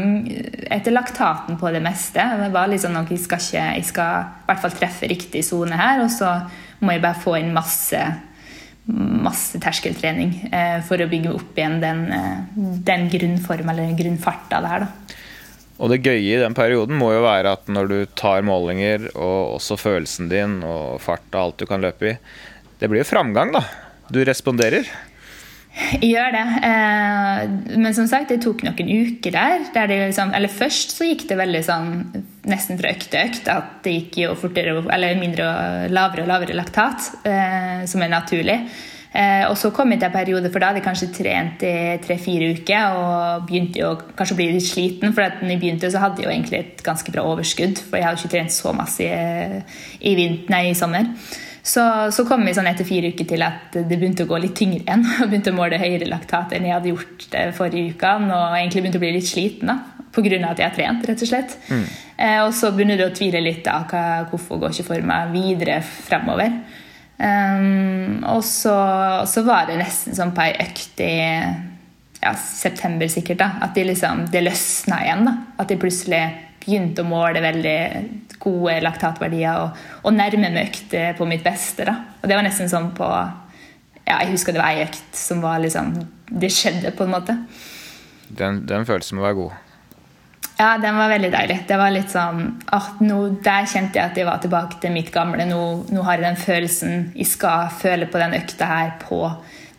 [0.71, 2.23] etter laktaten på det meste.
[2.43, 5.77] Det var liksom noe jeg skal ikke Jeg skal i hvert fall treffe riktig sone
[5.77, 6.33] her, og så
[6.79, 8.01] må jeg bare få inn masse
[8.89, 12.39] masse terskeltrening eh, for å bygge opp igjen den, eh,
[12.87, 14.85] den grunnform eller grunnfarta der.
[14.85, 15.17] da.
[15.79, 19.59] Og det gøye i den perioden må jo være at når du tar målinger, og
[19.59, 22.15] også følelsen din og fart og alt du kan løpe i,
[22.81, 23.63] det blir jo framgang, da.
[24.09, 24.89] Du responderer.
[26.03, 26.45] Gjør det.
[26.67, 29.65] Eh, men som sagt, det tok noen uker der.
[29.73, 31.89] der liksom, eller Først så gikk det veldig sånn
[32.49, 36.31] nesten fra økt til økt at det gikk jo fortere, eller mindre og lavere og
[36.31, 38.59] lavere laktat, eh, som er naturlig.
[39.09, 41.73] Eh, og så kom jeg til en periode, for da hadde jeg kanskje trent i
[42.03, 45.15] tre-fire uker og begynte jo kanskje å bli litt sliten.
[45.15, 48.05] For da jeg begynte, så hadde jeg jo egentlig et ganske bra overskudd, for jeg
[48.05, 49.63] hadde ikke trent så masse i,
[50.03, 51.09] i, vinter, nei, i sommer.
[51.63, 51.83] Så,
[52.15, 54.81] så, kom vi sånn etter fire uker til at det begynte å gå litt tyngre
[54.83, 55.05] igjen.
[55.21, 58.15] og begynte å måle høyere laktat enn jeg hadde gjort det forrige uka.
[58.25, 59.79] Og egentlig begynte å bli litt sliten da,
[60.15, 60.39] pga.
[60.51, 61.07] at jeg har trent.
[61.09, 61.57] rett og slett.
[61.69, 61.87] Mm.
[62.19, 65.33] Eh, og så begynner du å tvile litt da, hva, hvorfor går ikke for meg
[65.35, 66.61] videre fremover.
[67.19, 68.75] Um, og så,
[69.27, 73.83] så, var det nesten sånn på ei økt i ja, september sikkert da, at de
[73.89, 75.25] liksom, det løsna igjen.
[75.27, 76.21] da, At de plutselig
[76.59, 77.77] begynte å måle veldig
[78.39, 81.87] gode laktatverdier og, og nærme meg økt på mitt beste.
[81.87, 81.95] da.
[82.21, 85.59] Og det var nesten sånn på ja, Jeg husker det var ei økt som var
[85.61, 85.93] liksom
[86.29, 87.35] Det skjedde, på en måte.
[88.29, 89.57] Den, den følelsen må være god.
[90.59, 91.55] Ja, den var veldig deilig.
[91.69, 92.41] Det var litt sånn
[92.75, 95.45] at nå, Der kjente jeg at jeg var tilbake til mitt gamle.
[95.47, 99.21] Nå, nå har jeg den følelsen jeg skal føle på den økta her, på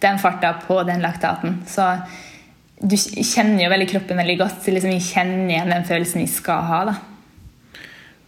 [0.01, 1.61] den farta, på den laktaten.
[1.69, 1.85] Så
[2.81, 4.61] du kjenner jo veldig kroppen veldig godt.
[4.65, 6.83] Så liksom jeg kjenner igjen den følelsen jeg skal ha.
[6.89, 6.99] da.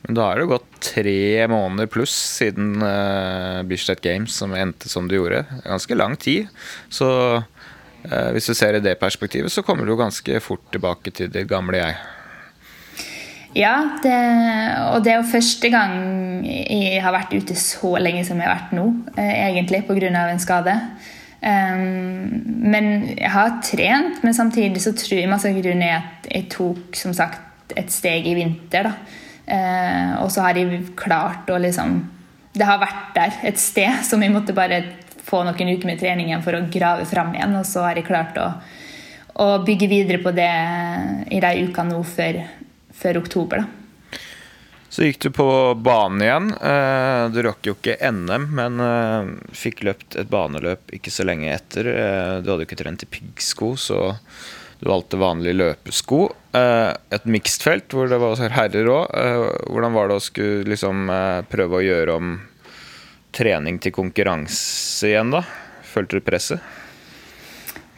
[0.03, 5.07] Men da er det gått tre måneder pluss siden uh, Bislett Games som endte som
[5.09, 5.45] det gjorde.
[5.65, 6.51] Ganske lang tid.
[6.91, 11.31] Så uh, hvis du ser i det perspektivet, så kommer du ganske fort tilbake til
[11.33, 11.97] det gamle jeg.
[13.53, 14.19] Ja, det,
[14.91, 15.97] og det er jo første gang
[16.49, 18.87] jeg har vært ute så lenge som jeg har vært nå,
[19.17, 20.13] uh, egentlig, pga.
[20.27, 20.77] en skade.
[21.43, 22.39] Um,
[22.71, 27.15] men jeg har trent, men samtidig så tror jeg masse grunner at jeg tok som
[27.17, 28.87] sagt et steg i vinter.
[28.87, 31.97] da Eh, og så har jeg klart å liksom
[32.55, 34.83] Det har vært der et sted som jeg måtte bare
[35.25, 37.55] få noen uker med trening igjen for å grave fram igjen.
[37.57, 38.49] Og så har jeg klart å,
[39.41, 40.51] å bygge videre på det
[41.33, 42.43] i de ukene nå før,
[42.93, 43.65] før oktober.
[43.65, 43.82] da.
[44.93, 45.47] Så gikk du på
[45.81, 46.51] banen igjen.
[46.53, 51.49] Eh, du rakk jo ikke NM, men eh, fikk løpt et baneløp ikke så lenge
[51.49, 51.89] etter.
[51.89, 54.03] Eh, du hadde jo ikke trent i piggsko, så
[54.83, 56.21] du valgte vanlige løpesko.
[56.53, 59.15] Et mixtfelt hvor det var herrer òg.
[59.73, 61.07] Hvordan var det å skulle liksom
[61.49, 62.35] prøve å gjøre om
[63.33, 65.41] trening til konkurranse igjen, da?
[65.95, 66.61] Følte du presset?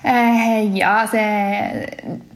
[0.05, 1.19] Eh, ja, altså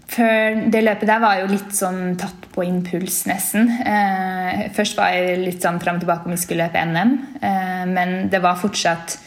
[0.09, 3.69] Før det løpet der var jo litt sånn tatt på impuls, nesten.
[3.77, 7.13] Eh, først var jeg litt sånn fram og tilbake om vi skulle løpe NM,
[7.45, 9.19] eh, men det var fortsatt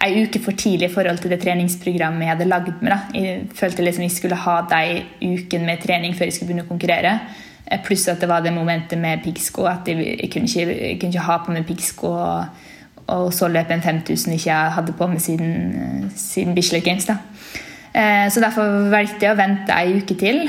[0.00, 2.92] ei uke for tidlig i forhold til det treningsprogrammet jeg hadde lagd med.
[2.92, 3.00] Da.
[3.12, 6.70] Jeg følte liksom jeg skulle ha de ukene med trening før jeg skulle begynne å
[6.70, 7.16] konkurrere.
[7.66, 9.66] Eh, pluss at det var det momentet med piggsko.
[9.68, 12.14] At jeg, jeg, kunne ikke, jeg, kunne ikke, ha på meg piggsko
[13.10, 17.10] og, så løpe en 5000 jeg ikke hadde på meg siden, eh, siden Bislett Games.
[17.10, 17.18] da.
[17.92, 20.44] Eh, så derfor valgte jeg å vente ei uke til.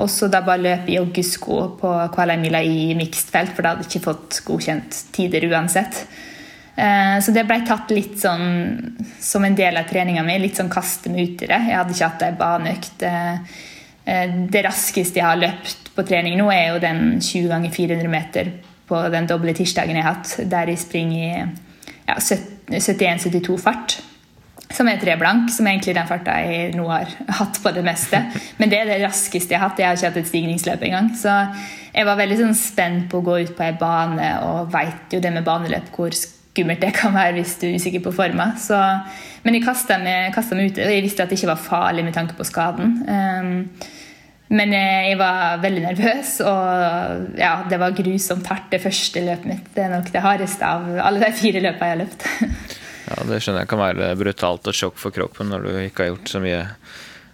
[0.00, 3.86] Og så da bare løpe i joggesko på Kvalheimila i mixed felt, for da hadde
[3.86, 6.04] jeg ikke fått godkjent tider uansett.
[6.80, 10.38] Eh, så det ble tatt litt sånn som en del av treninga mi.
[10.40, 11.60] Litt sånn kaste meg ut i det.
[11.68, 13.06] Jeg hadde ikke hatt ei baneøkt.
[13.06, 13.56] Eh,
[14.06, 18.12] eh, det raskeste jeg har løpt på trening nå, er jo den 20 ganger 400
[18.12, 18.52] meter
[18.90, 21.32] på den doble tirsdagen jeg har hatt, der jeg springer i
[22.08, 24.00] ja, 71-72 fart.
[24.70, 27.10] Som er tre blank, som er egentlig den farta jeg nå har
[27.40, 28.20] hatt på det meste.
[28.60, 29.80] Men det er det raskeste jeg har hatt.
[29.82, 31.10] Jeg har ikke hatt et stigningsløp engang.
[31.18, 31.32] Så
[31.90, 35.22] jeg var veldig sånn spent på å gå ut på ei bane, og veit jo
[35.22, 38.52] det med baneløp hvor skummelt det kan være hvis du er usikker på forma.
[38.62, 38.78] Så,
[39.42, 42.14] men jeg kasta meg, meg ut, og jeg visste at det ikke var farlig med
[42.14, 43.00] tanke på skaden.
[43.10, 43.64] Um,
[44.50, 49.68] men jeg var veldig nervøs, og ja, det var grusomt hardt det første løpet mitt.
[49.76, 52.26] Det er nok det hardeste av alle de fire løpene jeg har løpt.
[53.10, 56.12] ja, Det skjønner jeg kan være brutalt og sjokk for kroppen når du ikke har
[56.14, 56.66] gjort så mye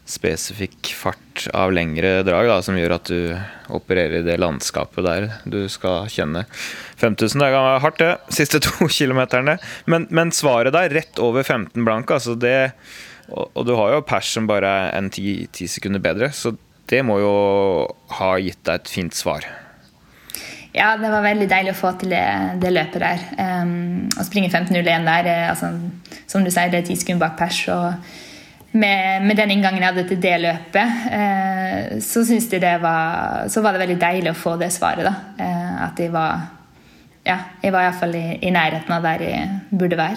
[0.07, 5.27] spesifikk fart av lengre drag da, som gjør at du opererer i det landskapet der
[5.45, 6.45] du skal kjenne.
[7.03, 8.12] 5000 det er hardt, det.
[8.35, 9.57] Siste to kilometerne.
[9.91, 12.57] Men, men, svaret der, rett over 15 blank, altså det
[13.27, 16.55] og, og, du har jo pers som bare er en ti, ti sekunder bedre, så
[16.87, 17.33] det må jo
[18.20, 19.43] ha gitt deg et fint svar.
[20.77, 22.27] Ja, det var veldig deilig å få til det,
[22.61, 23.22] det løpet der.
[23.41, 25.72] Um, å springe 15.01 der, altså,
[26.29, 27.62] som du sier, det er ti sekunder bak pers.
[27.72, 27.95] og
[28.77, 32.20] med, med, den inngangen jeg hadde til det løpet, eh, så
[32.61, 35.14] det var Så var det veldig deilig å få det svaret, da.
[35.39, 36.53] Eh, at jeg var
[37.24, 40.16] Ja, jeg var iallfall i, i nærheten av der jeg burde være.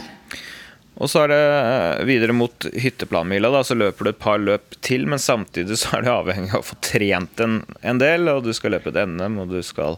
[0.99, 3.51] Og så er det eh, videre mot hytteplanmila.
[3.53, 6.63] Da, så løper du et par løp til, men samtidig så er du avhengig av
[6.63, 8.27] å få trent en, en del.
[8.33, 9.95] Og du skal løpe et NM, og du skal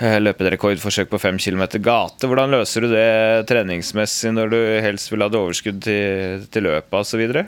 [0.00, 2.26] eh, løpe et rekordforsøk på fem km gate.
[2.26, 3.10] Hvordan løser du det
[3.50, 7.44] treningsmessig når du helst vil ha et overskudd til, til løpet osv.?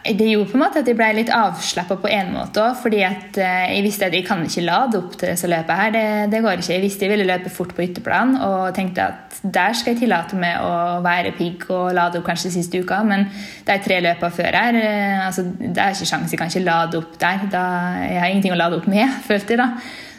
[0.00, 2.78] Det gjorde på en måte at jeg ble litt avslappa på en måte òg.
[2.80, 5.92] Fordi at eh, jeg visste at jeg kan ikke lade opp til disse løpene her.
[5.96, 6.72] Det, det, går ikke.
[6.72, 10.36] Jeg visste jeg ville løpe fort på ytterplan og tenkte at der skal jeg tillate
[10.40, 13.02] meg å være pigg og lade opp kanskje siste uka.
[13.04, 13.28] Men
[13.68, 16.32] de tre løpene før her, eh, altså, det er ikke sjans.
[16.32, 17.44] Jeg kan ikke lade opp der.
[17.52, 17.64] Da,
[18.06, 19.70] jeg har ingenting å lade opp med, følte jeg da.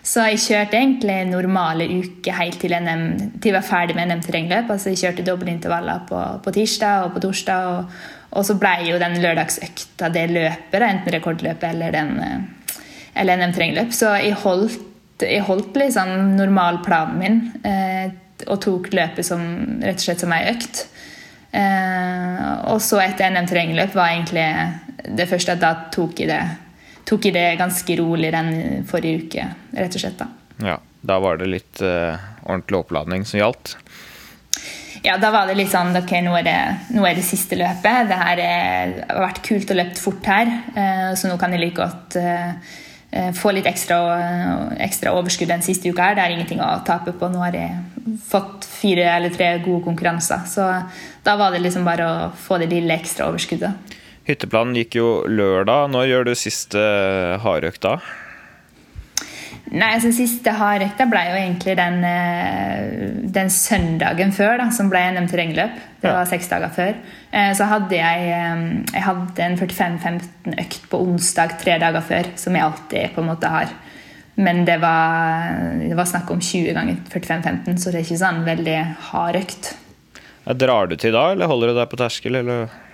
[0.01, 3.03] Så jeg kjørte egentlig normale uker helt til, NM,
[3.37, 4.71] til jeg var ferdig med NM-terrengløp.
[4.73, 7.69] Altså jeg kjørte dobbeltintervaller på, på tirsdag og på torsdag.
[7.75, 12.79] og og så ble jo den lørdagsøkta det løpet, enten rekordløpet eller, eh,
[13.21, 13.91] eller NM terrengløp.
[13.95, 18.13] Så jeg holdt, jeg holdt liksom normalplanen min eh,
[18.47, 19.43] og tok løpet som,
[19.83, 20.85] rett og slett som ei økt.
[21.51, 24.47] Eh, og så etter NM terrengløp var egentlig
[25.11, 26.41] det første at da tok jeg det,
[27.09, 30.21] tok jeg det ganske rolig den forrige uke, rett og slett.
[30.21, 30.29] da.
[30.61, 32.15] Ja, da var det litt eh,
[32.45, 33.75] ordentlig oppladning som gjaldt?
[35.01, 36.59] Ja, da var det litt sånn Ok, nå er det,
[36.93, 38.09] nå er det siste løpet.
[38.11, 41.63] Det her er, har vært kult å løpe fort her, eh, så nå kan jeg
[41.63, 42.51] like godt eh,
[43.09, 43.97] eh, få litt ekstra,
[44.81, 46.11] ekstra, overskudd den siste uka.
[46.11, 46.19] her.
[46.19, 47.31] Det er ingenting å tape på.
[47.33, 50.45] Nå har jeg fått fire eller tre gode konkurranser.
[50.49, 50.69] Så
[51.25, 53.97] da var det liksom bare å få det lille ekstra overskuddet.
[54.29, 55.89] Hytteplanen gikk jo lørdag.
[55.89, 56.81] Når gjør du siste
[57.41, 57.97] hardøkta?
[59.71, 64.99] Nei, altså Siste hardøkta ble jo egentlig den, eh, den, søndagen før, da, som ble
[65.13, 65.77] NM terrengløp.
[66.01, 66.97] Det var seks dager før.
[67.31, 72.57] Eh, så hadde jeg, eh, jeg hadde en 45-15-økt på onsdag tre dager før, som
[72.57, 73.71] jeg alltid på en måte har.
[74.35, 78.43] Men det var, det var snakk om 20 ganger 45-15, så det er ikke sånn
[78.47, 78.77] veldig
[79.11, 79.73] hard økt.
[80.51, 82.43] Drar du til da, eller holder du deg på terskel?
[82.43, 82.90] eller...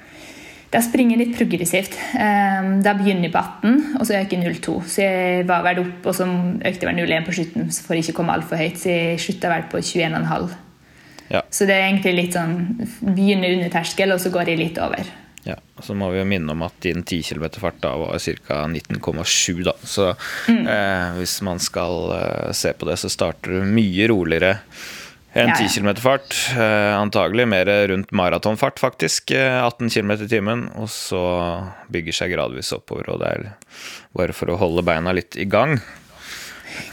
[0.74, 1.94] Da springer jeg litt progressivt.
[2.20, 4.74] Ehm, da begynner jeg på 18, og så øker jeg 0,2.
[4.84, 8.02] Så jeg var vel opp, og så økte jeg vel 0,1 på slutten for å
[8.02, 8.82] ikke komme altfor høyt.
[8.82, 10.50] Så jeg slutta vel på 21,5.
[11.32, 11.44] Ja.
[11.52, 12.60] Så det er egentlig litt sånn
[13.00, 15.08] begynner under terskel, og så går jeg litt over.
[15.48, 18.66] Ja, Så må vi jo minne om at din 10 km-fart da var ca.
[18.68, 19.64] 19,7.
[19.64, 19.76] da.
[19.80, 20.10] Så
[20.52, 20.66] mm.
[20.68, 24.58] eh, hvis man skal eh, se på det, så starter du mye roligere
[25.34, 29.32] en 10 km fart, eh, antagelig mer rundt maratonfart, faktisk.
[29.32, 30.66] 18 eh, km i timen.
[30.76, 31.22] Og så
[31.94, 33.48] bygger seg gradvis oppover, og det er
[34.18, 35.78] bare for å holde beina litt i gang.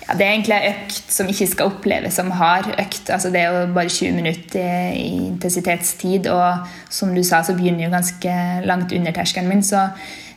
[0.05, 3.09] Ja, det er egentlig en økt som ikke skal oppleves som hard økt.
[3.13, 7.87] Altså, det er jo bare 20 minutter i intensitetstid, og som du sa, så begynner
[7.87, 8.37] jo ganske
[8.69, 9.65] langt under terskelen min.
[9.65, 9.87] Så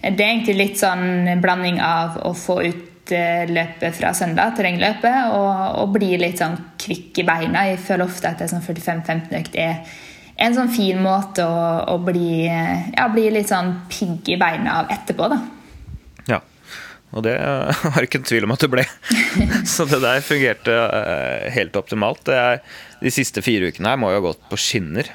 [0.01, 5.79] det er egentlig litt sånn blanding av å få ut løpet fra søndag, terrengløpet, og,
[5.83, 7.67] og bli litt sånn kvikk i beina.
[7.71, 9.81] Jeg føler ofte at det sånn 45-15-økt er
[10.37, 11.61] en sånn fin måte å,
[11.93, 15.39] å bli, ja, bli, litt sånn pigg i beina av etterpå, da.
[16.29, 16.41] Ja,
[17.15, 17.37] og det
[17.95, 18.85] har ikke en tvil om at det ble.
[19.73, 22.29] Så det der fungerte eh, helt optimalt.
[22.29, 22.61] Er,
[23.01, 25.09] de siste fire ukene her må jo ha gått på skinner.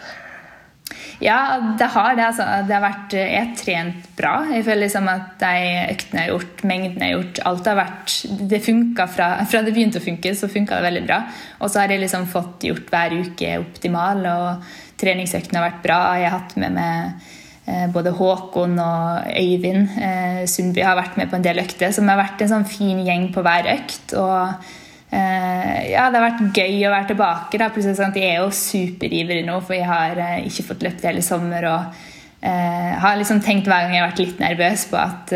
[1.22, 2.24] Ja, det har det.
[2.26, 2.44] Altså.
[2.66, 4.32] Det har vært Jeg har trent bra.
[4.50, 5.52] Jeg føler liksom at de
[5.92, 8.16] øktene jeg har gjort, mengden jeg har gjort, alt har vært
[8.50, 11.20] Det funka fra, fra, det begynte å funke, så funka det veldig bra.
[11.60, 16.00] Og så har jeg liksom fått gjort hver uke optimal, og treningsøktene har vært bra.
[16.18, 17.30] Jeg har hatt med meg
[17.70, 22.10] eh, både Håkon og Øyvind eh, Sundby har vært med på en del økter, som
[22.10, 24.16] har vært en sånn fin gjeng på hver økt.
[24.18, 24.81] og
[25.12, 27.58] ja, det har vært gøy å være tilbake.
[27.60, 27.68] Da.
[27.74, 31.24] Plutselig sånn Jeg er jo superivrig nå, for jeg har uh, ikke fått løpt hele
[31.24, 31.66] sommer.
[31.68, 31.98] Og
[32.46, 35.34] uh, har liksom tenkt hver gang jeg har vært litt nervøs på at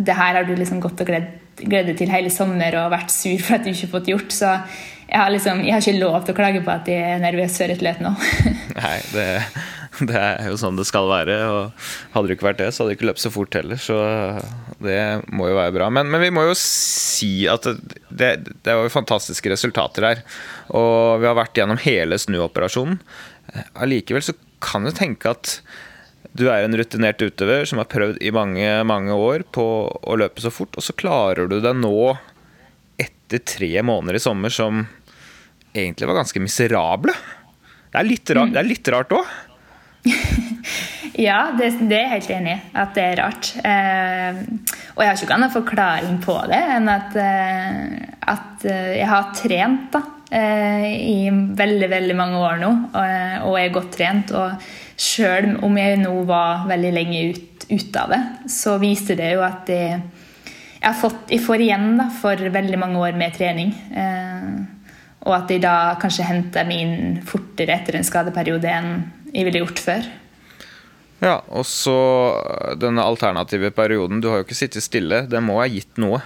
[0.00, 3.36] det her har du liksom gått og gledd deg til hele sommer og vært sur
[3.42, 4.32] for at du ikke har fått gjort.
[4.34, 4.54] Så
[5.08, 7.56] jeg har, liksom, jeg har ikke lov til å klage på at jeg er nervøs
[7.58, 8.14] før et løp nå.
[8.78, 9.28] Nei, det
[9.98, 11.36] Det er jo sånn det skal være.
[11.50, 13.80] og Hadde det ikke vært det, så hadde det ikke løpt så fort heller.
[13.82, 13.96] Så
[14.84, 15.00] det
[15.34, 15.88] må jo være bra.
[15.90, 18.30] Men, men vi må jo si at det,
[18.62, 20.22] det var jo fantastiske resultater her.
[20.70, 23.00] Og vi har vært gjennom hele snuoperasjonen.
[23.80, 25.56] Allikevel så kan du tenke at
[26.38, 30.42] du er en rutinert utøver som har prøvd i mange, mange år på å løpe
[30.44, 32.12] så fort, og så klarer du det nå,
[33.00, 34.84] etter tre måneder i sommer, som
[35.74, 37.14] egentlig var ganske miserable.
[37.88, 39.36] Det er litt rart, det er litt rart òg.
[41.28, 42.58] ja, det, det, er jeg helt enig i.
[42.82, 43.50] At det er rart.
[43.62, 44.42] Eh,
[44.94, 47.82] og jeg har ikke noen forklaring på det enn at, eh,
[48.34, 50.02] at eh, jeg har trent da,
[50.34, 54.34] eh, i veldig, veldig mange år nå, og, og er godt trent.
[54.36, 59.34] Og sjøl om jeg nå var veldig lenge ut, ut av det, så viser det
[59.36, 60.00] jo at jeg,
[60.80, 63.72] jeg, fått, jeg får igjen da, for veldig mange år med trening.
[63.94, 64.77] Eh,
[65.26, 68.90] og at de da kanskje henter meg inn fortere etter en skadeperiode enn
[69.32, 70.10] jeg ville gjort før.
[71.18, 71.96] Ja, og så
[72.78, 74.22] denne alternative perioden.
[74.22, 75.24] Du har jo ikke sittet stille.
[75.26, 76.20] Det må ha gitt noe?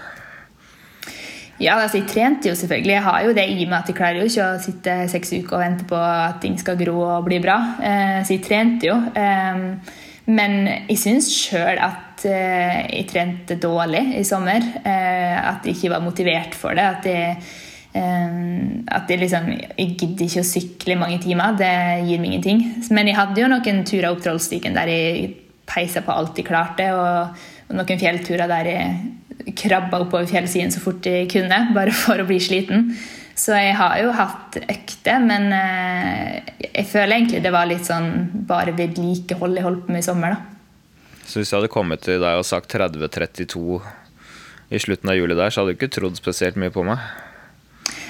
[1.63, 2.95] Ja, altså jeg trente jo selvfølgelig.
[2.97, 5.57] Jeg har jo det i meg at jeg klarer jo ikke å sitte seks uker
[5.57, 7.59] og vente på at ting skal gro og bli bra.
[7.81, 8.97] Eh, så jeg trente jo.
[9.17, 10.01] Eh,
[10.33, 14.65] men jeg syns sjøl at eh, jeg trente dårlig i sommer.
[14.83, 16.89] Eh, at jeg ikke var motivert for det.
[16.99, 17.37] At jeg,
[17.99, 18.43] eh,
[18.91, 21.57] at jeg liksom Jeg gidder ikke å sykle i mange timer.
[21.59, 21.73] Det
[22.09, 22.63] gir meg ingenting.
[22.91, 25.33] Men jeg hadde jo noen turer opp Trollstigen der jeg
[25.73, 30.83] peisa på alt jeg klarte, og, og noen fjellturer der jeg krabba oppover fjellsiden så
[30.83, 32.93] fort jeg kunne, bare for å bli sliten.
[33.39, 38.11] Så jeg har jo hatt økter, men eh, jeg føler egentlig det var litt sånn
[38.49, 40.37] bare vedlikehold jeg holdt på med i sommer.
[40.37, 40.49] da.
[41.25, 43.81] Så hvis jeg hadde kommet til deg og sagt 30-32
[44.73, 47.01] i slutten av juli der, så hadde du ikke trodd spesielt mye på meg?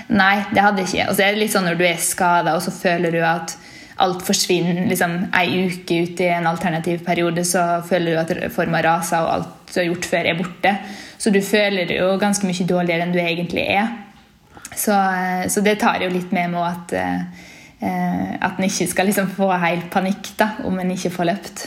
[0.09, 1.11] Nei, det hadde jeg ikke.
[1.11, 3.55] Og så er det litt sånn når du er skada, og så føler du at
[4.03, 8.81] alt forsvinner liksom ei uke ut i en alternativ periode, så føler du at forma
[8.83, 10.75] raser, og alt du har gjort før, er borte.
[11.23, 13.93] Så du føler jo ganske mye dårligere enn du egentlig er.
[14.73, 17.49] Så, eh, så det tar jo litt med meg at eh,
[17.83, 21.65] at en ikke skal liksom få helt panikk da, om en ikke får løpt.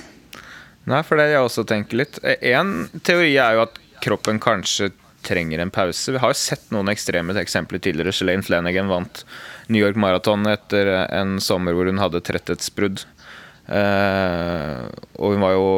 [0.88, 2.20] Nei, for det jeg også tenker litt.
[2.24, 4.92] En teori er jo at kroppen kanskje
[5.26, 6.13] trenger en pause.
[6.13, 8.13] Vi har jo sett noen ekstreme eksempler tidligere.
[8.15, 9.23] Shalane Flanagan vant
[9.67, 13.03] New York Marathon etter en sommer hvor hun hadde tretthetsbrudd.
[13.65, 14.86] Uh,
[15.17, 15.69] og hun var jo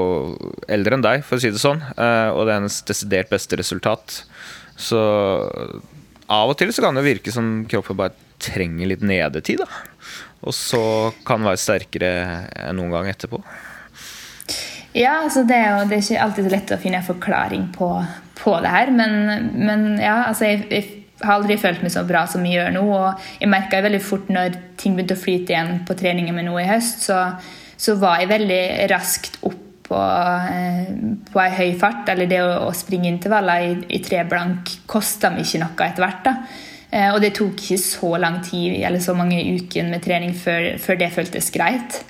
[0.67, 1.79] eldre enn deg, for å si det sånn.
[1.95, 4.21] Uh, og det er hennes desidert beste resultat.
[4.77, 4.99] Så
[6.27, 9.63] av og til så kan det virke som kroppen bare trenger litt nedetid.
[9.63, 10.81] da Og så
[11.27, 12.11] kan være sterkere
[12.67, 13.41] enn noen gang etterpå.
[14.97, 17.67] Ja, altså det, er jo, det er ikke alltid så lett å finne en forklaring
[17.75, 17.89] på,
[18.39, 18.89] på det her.
[18.95, 22.73] Men, men ja, altså jeg, jeg, har aldri følt meg så bra som jeg gjør
[22.75, 22.83] nå.
[22.93, 26.57] Og jeg merka veldig fort når ting begynte å flyte igjen på treningen min nå
[26.61, 27.21] i høst, så,
[27.77, 28.61] så var jeg veldig
[28.93, 30.89] raskt opp på, eh,
[31.31, 32.09] på ei høy fart.
[32.13, 36.05] Eller det å, å springe intervaller i, i tre blank kosta meg ikke noe etter
[36.05, 36.25] hvert.
[36.25, 36.35] da.
[36.89, 40.73] Eh, og det tok ikke så lang tid eller så mange uker med trening før,
[40.81, 42.01] før det føltes greit.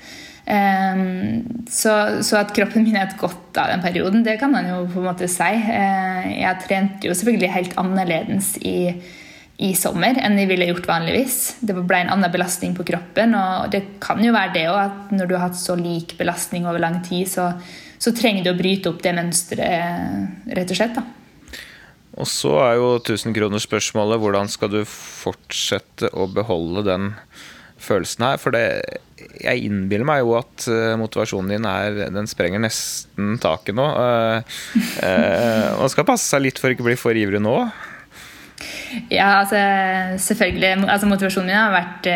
[0.48, 4.64] Um, så, så, at kroppen min er et godt av den perioden, det kan man
[4.64, 5.48] jo på en måte si.
[5.68, 8.78] Uh, jeg trente jo selvfølgelig helt annerledes i,
[9.60, 11.36] i, sommer enn jeg ville gjort vanligvis.
[11.60, 15.12] Det ble en annen belastning på kroppen, og det kan jo være det òg at
[15.18, 17.50] når du har hatt så lik belastning over lang tid, så,
[18.00, 20.96] så trenger du å bryte opp det mønsteret, rett og slett.
[20.96, 21.04] da.
[22.18, 27.12] Og så er jo tusenkronersspørsmålet hvordan skal du fortsette å beholde den
[27.82, 28.40] følelsen her?
[28.42, 28.64] For det,
[29.42, 33.84] jeg innbiller meg jo at uh, motivasjonen din er Den sprenger nesten taket nå.
[33.84, 34.56] Uh,
[35.02, 37.58] uh, man skal passe seg litt for ikke å bli for ivrig nå.
[39.12, 39.58] Ja, altså
[40.24, 42.08] selvfølgelig altså, Motivasjonen min har vært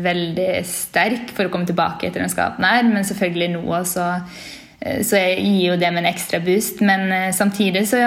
[0.00, 4.06] veldig sterk for å komme tilbake etter den skaden her, men selvfølgelig nå også
[4.80, 6.78] så jeg gir jo det med en ekstra boost.
[6.80, 7.98] Men samtidig så,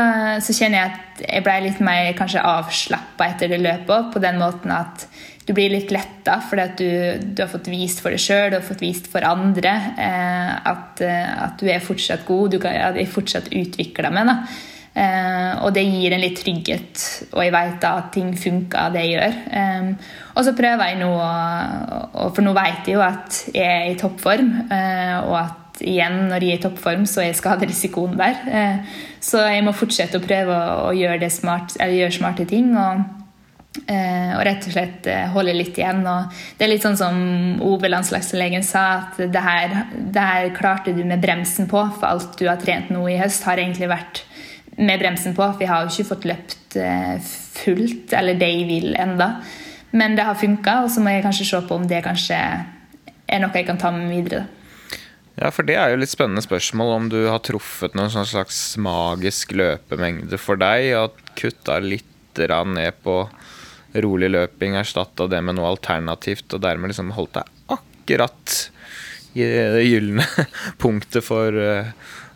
[0.42, 4.08] så kjenner jeg at jeg ble litt mer kanskje avslappa etter det løpet.
[4.10, 5.06] På den måten at
[5.48, 6.92] du blir litt letta fordi at du,
[7.36, 11.32] du, har fått vist for deg sjøl og fått vist for andre eh, at, eh,
[11.48, 14.32] at, du er fortsatt god, du kan, at jeg fortsatt utvikler meg.
[14.94, 17.02] Eh, og det gir en litt trygghet,
[17.34, 19.40] og jeg vet da at ting funker, det jeg gjør.
[19.60, 21.10] Eh, og så prøver jeg nå,
[22.22, 26.46] for nå vet jeg jo at jeg er i toppform, eh, og at igjen, når
[26.46, 28.40] jeg er i toppform, så er skaderisikoen der.
[28.48, 32.72] Eh, så jeg må fortsette å prøve å, gjøre, smart, gjøre smarte ting.
[32.78, 33.23] og
[34.38, 36.04] og rett og slett eh, holde litt igjen.
[36.06, 37.18] Og det er litt sånn som
[37.66, 41.82] Ove, landslagslegen, sa, at det her, det her, klarte du med bremsen på.
[41.98, 44.24] For alt du har trent nå i høst, har egentlig vært
[44.78, 45.46] med bremsen på.
[45.46, 47.18] For vi har jo ikke fått løpt eh,
[47.64, 49.36] fullt, eller det jeg vil, enda.
[49.94, 53.42] Men det har funka, og så må jeg kanskje se på om det kanskje er
[53.42, 54.46] noe jeg kan ta med videre.
[55.34, 58.58] Ja, for det er jo litt spennende spørsmål om du har truffet noen sånn slags
[58.78, 63.16] magisk løpemengde for deg, og kutta litt ned på
[64.02, 68.58] rolig løping, erstatta det med noe alternativt, og dermed liksom holdt deg akkurat
[69.34, 70.26] i det gylne
[70.84, 71.90] punktet for uh,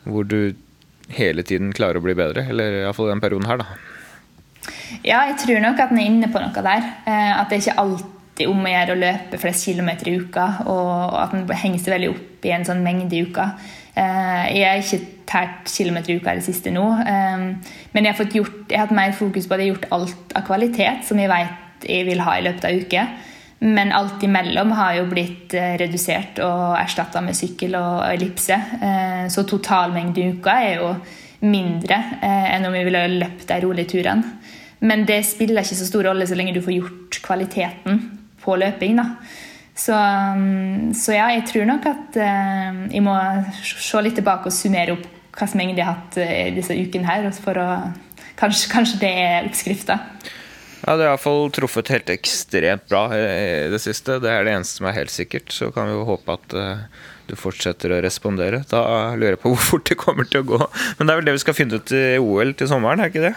[0.07, 0.55] hvor du
[1.13, 2.47] hele tiden klarer å bli bedre.
[2.51, 3.77] Eller iallfall den perioden her, da.
[5.05, 6.87] Ja, jeg tror nok at den er inne på noe der.
[7.07, 11.17] Uh, at det ikke alltid om å gjøre å løpe flest kilometer i uka, og
[11.17, 13.51] at den henger seg veldig opp i en sånn mengde i uka.
[13.97, 16.83] Uh, jeg har ikke tært kilometer i uka i det siste nå.
[16.85, 17.47] Um,
[17.93, 19.87] men jeg har, fått gjort, jeg har hatt mer fokus på at jeg har gjort
[19.97, 23.07] alt av kvalitet som jeg vet jeg vil ha i løpet av uke.
[23.65, 28.59] Men alt imellom har jo blitt uh, redusert og erstatta med sykkel og ellipse.
[29.33, 30.93] Så totalmengden i uka er jo
[31.47, 34.37] mindre enn om vi ville løpt de rolige turene.
[34.79, 38.01] Men det spiller ikke så stor rolle så lenge du får gjort kvaliteten
[38.41, 38.97] på løping.
[38.97, 39.05] da.
[39.77, 43.13] Så, um, så, ja, jeg tror nok at uh, jeg må
[43.61, 45.05] se litt tilbake og summere opp
[45.37, 47.27] hva som egentlig har hatt uh, disse ukene her.
[47.37, 47.67] For å,
[48.39, 49.99] kanskje, kanskje det er oppskrifta.
[50.81, 54.17] Ja, Det har iallfall truffet helt ekstremt bra i det siste.
[54.23, 55.53] Det er det eneste som er helt sikkert.
[55.53, 58.63] Så kan vi jo håpe at uh, du fortsetter å respondere.
[58.71, 58.81] Da
[59.13, 60.61] lurer jeg på hvor fort det kommer til å gå.
[60.97, 63.25] Men det er vel det vi skal finne ut i OL til sommeren, er ikke
[63.29, 63.35] det?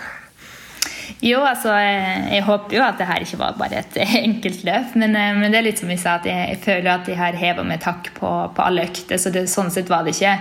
[1.24, 4.96] Jo, altså, jeg, jeg, håper jo at det her ikke var bare et enkelt løp.
[5.00, 7.16] Men, eh, men, det er litt som vi sa, at jeg, jeg føler at de
[7.18, 9.20] her hever med takk på, på alle økter.
[9.20, 10.36] Så det, sånn sett var det ikke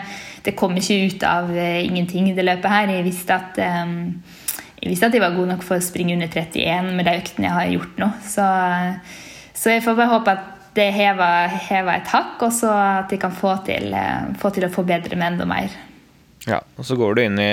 [0.46, 2.94] Det kom ikke ut av uh, ingenting, det løpet her.
[2.96, 3.98] Jeg visste at um,
[4.80, 7.50] jeg visste at jeg var god nok for å springe under 31 med de øktene
[7.50, 8.08] jeg har gjort nå.
[8.24, 8.46] Så,
[9.60, 10.48] så jeg får bare håpe at
[10.78, 13.92] det hever, hever et hakk, og så at jeg kan få til,
[14.40, 15.76] få til å forbedre meg enda mer.
[16.48, 17.52] Ja, og så går du inn i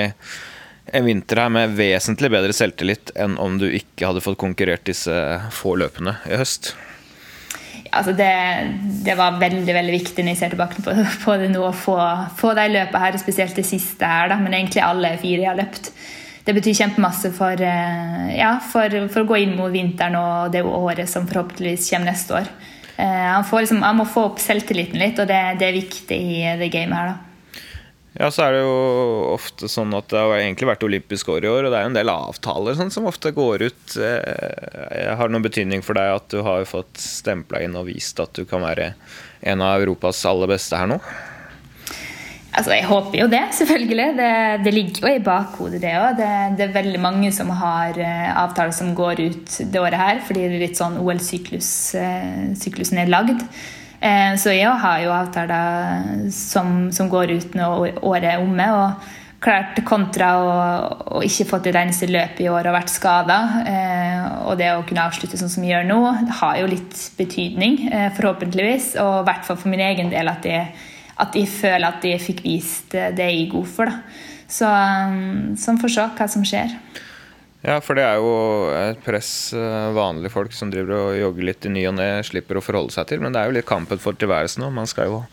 [0.93, 5.15] en vinter her med vesentlig bedre selvtillit enn om du ikke hadde fått konkurrert disse
[5.55, 6.75] få løpene i høst?
[7.97, 8.33] Altså det,
[9.07, 11.97] det, var veldig veldig viktig når jeg ser tilbake på, på det nå, å få,
[12.39, 15.61] få de løpene her, spesielt det siste her, da, men egentlig alle fire jeg har
[15.61, 15.91] løpt.
[16.47, 20.63] Det betyr kjempemasse for, eh, ja, for, for, å gå inn mot vinteren og det
[20.63, 22.51] året som forhåpentligvis kommer neste år.
[22.97, 26.45] Eh, han, liksom, han, må få opp selvtilliten litt, og det, det er viktig i
[26.61, 27.15] det gamet her.
[27.15, 27.36] da.
[28.17, 28.77] Ja, så er det jo
[29.35, 31.91] ofte sånn at det har egentlig vært olympisk år i år, og det er jo
[31.91, 33.97] en del avtaler sånn, som ofte går ut.
[34.01, 38.21] Eh, har det noen betydning for deg at du har fått stempla inn og vist
[38.23, 38.95] at du kan være
[39.45, 41.01] en av Europas aller beste her nå?
[42.57, 44.07] Altså, Jeg håper jo det, selvfølgelig.
[44.17, 44.33] Det,
[44.65, 46.17] det ligger jo i bakhodet, det òg.
[46.17, 50.23] Det, det, er veldig mange som har uh, avtaler som går ut det året her,
[50.25, 53.45] fordi det er litt sånn OL-syklusen uh, er lagd.
[54.07, 58.67] Eh, så jeg har jo avtaler som, som, går ut når året er omme.
[58.73, 59.15] og
[59.47, 63.39] klart Kontra å, ikke ikke fått et eneste løp i år og vært skada.
[63.69, 67.01] Eh, og det å kunne avslutte sånn som vi gjør nå, det har jo litt
[67.19, 68.95] betydning, eh, forhåpentligvis.
[69.03, 70.71] Og i hvert fall for min egen del at jeg,
[71.23, 73.93] at jeg føler at jeg fikk vist det jeg er god for.
[73.93, 74.25] Da.
[74.47, 74.69] Så,
[75.59, 76.75] sånn, får se hva som skjer.
[77.67, 78.35] Ja, for det er jo
[78.79, 82.61] et press eh, vanlige folk som driver og jogger litt i ny og ne, slipper
[82.61, 83.23] å forholde seg til.
[83.25, 84.75] Men det er jo litt kampen for tilværelsen òg.
[84.77, 85.25] Man skal jo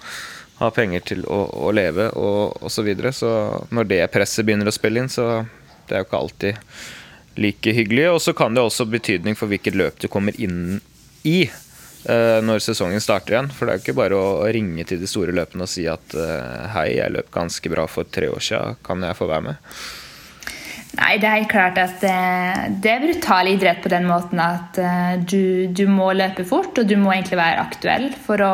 [0.58, 2.80] ha penger til å, å leve og osv.
[2.80, 3.14] Så, videre.
[3.14, 3.30] så
[3.70, 5.44] når det presset begynner å spille inn, så
[5.86, 6.64] det er jo ikke alltid
[7.44, 8.08] like hyggelig.
[8.16, 10.80] Og så kan det også betydning for hvilket løp du kommer inn
[11.30, 13.52] i uh, når sesongen starter igjen.
[13.54, 16.18] For det er jo ikke bare å, ringe til de store løpene og si at
[16.18, 19.76] uh, hei, jeg løp ganske bra for tre år siden, kan jeg få være med?
[20.94, 25.16] Nei, det er helt klart at det er brutal idrett på den måten at eh,
[25.26, 28.54] du, du, må løpe fort, og du må egentlig være aktuell for å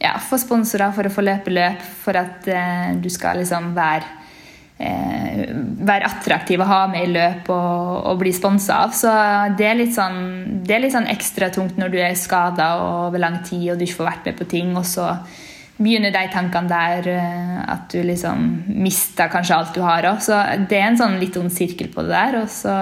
[0.00, 4.16] ja, få sponsorer, for å få løpe løp, for at uh, du skal liksom være,
[4.80, 8.94] være attraktiv å ha med i løp og, og bli sponsa av.
[8.96, 9.12] Så
[9.58, 10.16] det er, sånn,
[10.64, 12.70] det er litt sånn ekstra tungt når du er skada
[13.04, 14.72] over lang tid og du ikke får vært med på ting.
[14.80, 15.10] og så
[15.80, 18.50] begynner de tankene der eh, at du liksom
[18.84, 20.20] mister kanskje alt du har òg.
[20.24, 20.36] Så
[20.68, 22.42] det er en sånn litt ond sirkel på det der.
[22.42, 22.74] Og så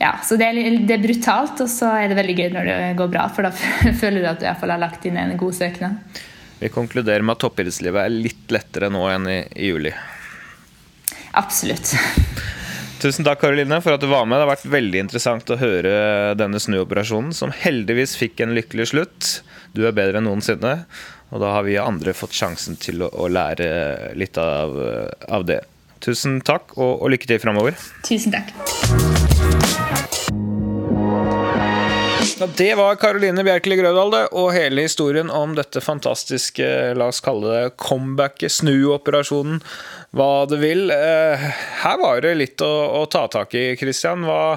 [0.00, 2.78] ja, så det er, det er, brutalt, og så er det veldig gøy når det
[2.98, 3.52] går bra, for da
[4.02, 6.18] føler du at du i hvert fall har lagt inn en god søknad.
[6.58, 9.94] Vi konkluderer med at toppidrettslivet er litt lettere nå enn i, i juli.
[11.38, 11.94] Absolutt.
[13.02, 14.38] Tusen takk, Karoline, for at du var med.
[14.38, 15.90] Det har vært veldig interessant å høre
[16.40, 19.32] denne snuoperasjonen, som heldigvis fikk en lykkelig slutt.
[19.76, 20.84] Du er bedre enn noensinne.
[21.34, 24.76] Og da har vi andre fått sjansen til å, å lære litt av,
[25.26, 25.64] av, det.
[26.04, 27.74] Tusen takk, og, og lykke til framover.
[28.06, 28.54] Tusen takk.
[32.54, 36.66] Det var Karoline Bjerkeli Grøvdal og hele historien om dette fantastiske,
[36.98, 39.58] la oss kalle det comebacket, snuoperasjonen,
[40.14, 40.86] hva det vil.
[40.94, 41.50] Eh,
[41.82, 42.72] her var det litt å,
[43.02, 44.26] å ta tak i, Christian.
[44.28, 44.56] Hva,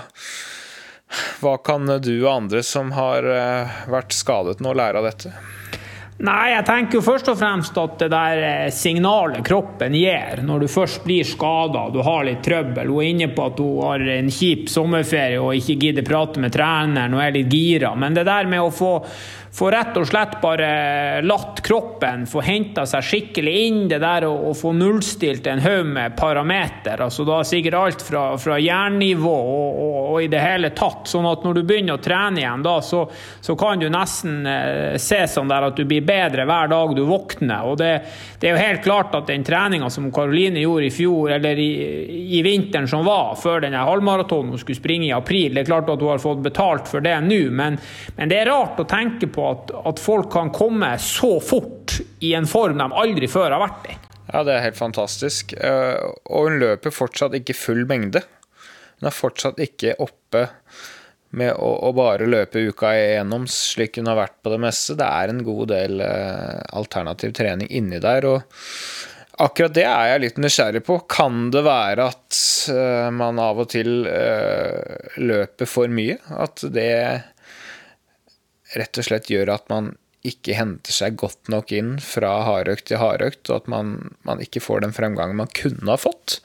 [1.41, 5.33] hva kan du og andre som har eh, vært skadet nå, lære av dette?
[6.17, 10.63] Nei, jeg tenker jo først og fremst at det der eh, signalet kroppen gir når
[10.63, 14.05] du først blir skada, du har litt trøbbel Hun er inne på at hun har
[14.15, 17.93] en kjip sommerferie og ikke gidder prate med treneren og er litt gira.
[17.93, 18.95] Men det der med å få
[19.57, 23.79] få rett og slett bare latt kroppen få henta seg skikkelig inn.
[23.89, 27.01] Det der å, å få nullstilt en haug med parameter.
[27.01, 31.07] altså Da sikkert alt fra, fra jernnivå og, og, og, i det hele tatt.
[31.09, 33.05] Sånn at når du begynner å trene igjen, da, så,
[33.41, 37.03] så kan du nesten eh, se sånn der at du blir bedre hver dag du
[37.07, 37.67] våkner.
[37.67, 37.91] og det,
[38.39, 41.69] det er jo helt klart at den treninga som Karoline gjorde i fjor, eller i,
[42.39, 45.91] i vinteren som var, før denne halvmaratonen hun skulle springe i april, det er klart
[45.91, 47.79] at hun har fått betalt for det nå, men,
[48.17, 52.33] men det er rart å tenke på at, at, folk kan komme så fort i
[52.37, 53.97] en form de aldri før har vært i.
[54.27, 55.53] Ja, det er helt fantastisk.
[55.55, 55.97] Eh,
[56.27, 58.21] og hun løper fortsatt ikke full mengde.
[58.99, 60.47] Hun er fortsatt ikke oppe
[61.35, 64.95] med å, å bare løpe uka igjennom slik hun har vært på det meste.
[64.99, 68.27] Det er en god del eh, alternativ trening inni der.
[68.29, 68.43] og
[69.37, 70.97] Akkurat det er jeg litt nysgjerrig på.
[71.13, 72.37] Kan det være at
[72.73, 76.15] uh, man av og til uh, løper for mye?
[76.33, 76.89] At det
[78.73, 79.91] rett og slett gjør at man
[80.27, 83.93] ikke henter seg godt nok inn fra hardøkt til hardøkt, og at man,
[84.27, 86.39] man ikke får den fremgangen man kunne ha fått?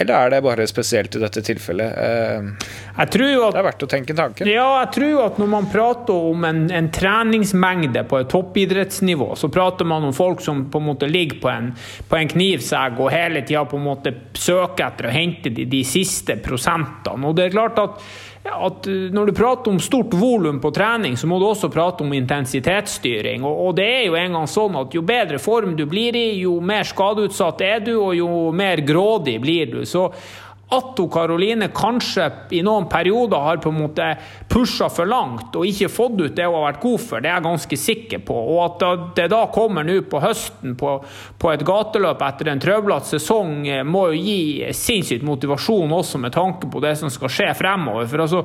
[0.00, 1.96] Eller er det bare spesielt i dette tilfellet?
[1.98, 2.68] Eh,
[3.02, 4.46] at, det er verdt å tenke tanken.
[4.46, 9.50] Ja, jeg tror at når man prater om en, en, treningsmengde på et toppidrettsnivå, så
[9.50, 11.72] prater man om folk som på en måte ligger på en,
[12.08, 15.82] på en knivsegg og hele tida på en måte søker etter å hente de, de
[15.86, 17.26] siste prosentene.
[17.26, 17.98] Og det er klart at
[18.44, 22.04] at eh, når du prater om stort volum på trening, så må du også prate
[22.04, 23.44] om intensitetsstyring.
[23.46, 26.58] Og, det er jo en gang sånn at jo bedre form du blir i, jo
[26.64, 29.80] mer skadeutsatt er du, og jo mer grådig blir du.
[29.88, 30.08] Så
[30.70, 34.08] at Karoline kanskje i noen perioder har på en måte
[34.52, 37.38] pusha for langt og ikke fått ut det hun har vært god for, det er
[37.38, 38.36] jeg ganske sikker på.
[38.52, 40.98] Og at det da kommer nå på høsten på,
[41.40, 46.36] på, et gateløp etter en trøblete sesong, eh, må jo gi sinnssykt motivasjon også med
[46.36, 48.04] tanke på det som skal skje fremover.
[48.10, 48.44] For altså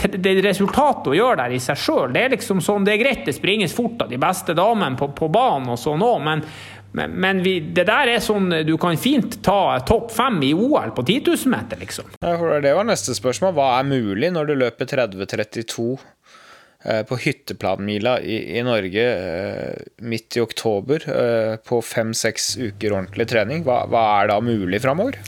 [0.00, 3.26] det resultatet å gjøre der i seg sjøl, det er liksom sånn, det er greit
[3.26, 6.44] det springes fort av de beste damene på, på banen og sånn òg, men
[6.92, 10.94] men, men vi, det der er sånn du kan fint ta topp fem i OL
[10.96, 12.08] på 10 000 meter, liksom.
[12.18, 13.54] Ja, det var neste spørsmål.
[13.56, 20.40] Hva er mulig når du løper 30-32 eh, på hytteplanmila i, i Norge eh, midt
[20.40, 23.64] i oktober eh, på fem-seks uker ordentlig trening?
[23.66, 25.20] Hva, hva er da mulig framover?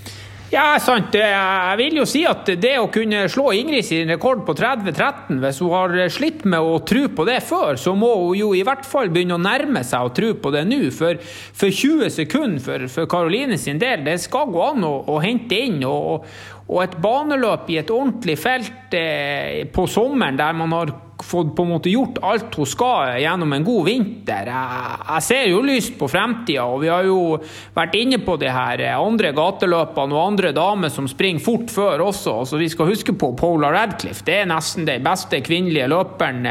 [0.53, 1.15] Ja, sant.
[1.17, 5.61] Jeg vil jo si at det å kunne slå Ingrid sin rekord på 30-13, hvis
[5.65, 8.85] hun har slitt med å tro på det før, så må hun jo i hvert
[8.85, 10.83] fall begynne å nærme seg å tro på det nå.
[10.93, 11.17] For,
[11.57, 15.81] for 20 sekunder for Karoline sin del, det skal gå an å, å hente inn.
[15.89, 16.29] Og,
[16.67, 20.93] og, et baneløp i et ordentlig felt eh, på sommeren der man har
[21.23, 24.51] fått på en måte gjort alt hun skal gjennom en god vinter.
[24.53, 27.37] Jeg, ser jo lyst på fremtida, og vi har jo
[27.77, 32.41] vært inne på de her andre gateløpene og andre damer som springer fort før også.
[32.49, 34.27] Så vi skal huske på Paula Radcliffe.
[34.27, 36.51] Det er nesten den beste kvinnelige løperen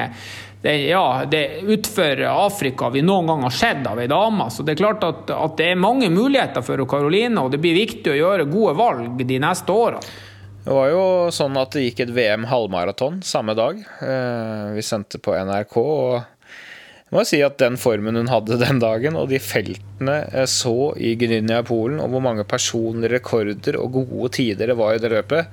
[0.62, 4.46] det, ja, det utfor Afrika vi noen gang har sett av ei dame.
[4.54, 7.80] Så det er klart at, at det er mange muligheter for Karoline, og det blir
[7.80, 10.20] viktig å gjøre gode valg de neste årene.
[10.62, 13.80] Det var jo sånn at det gikk et VM halvmaraton samme dag.
[14.06, 15.78] Eh, vi sendte på NRK.
[15.82, 16.22] og
[17.12, 20.94] jeg må si at Den formen hun hadde den dagen, og de feltene jeg så
[20.96, 25.02] i Gdynia i Polen, og hvor mange personlige rekorder og gode tider det var i
[25.02, 25.50] det løpet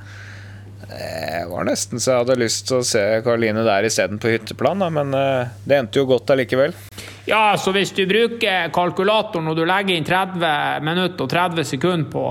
[0.88, 4.86] Det var nesten så jeg hadde lyst til å se Karoline der isteden på hytteplan,
[4.94, 6.72] men eh, det endte jo godt allikevel.
[7.28, 12.08] Ja, så hvis du bruker kalkulatoren og du legger inn 30 minutter og 30 sekunder
[12.08, 12.24] på,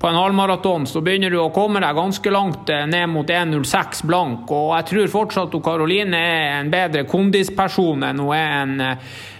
[0.00, 4.02] på en halvmaraton, så begynner du å komme deg ganske langt eh, ned mot 1,06
[4.10, 4.50] blank.
[4.50, 9.12] Og jeg tror fortsatt at Karoline er en bedre kondisperson enn hun er en eh,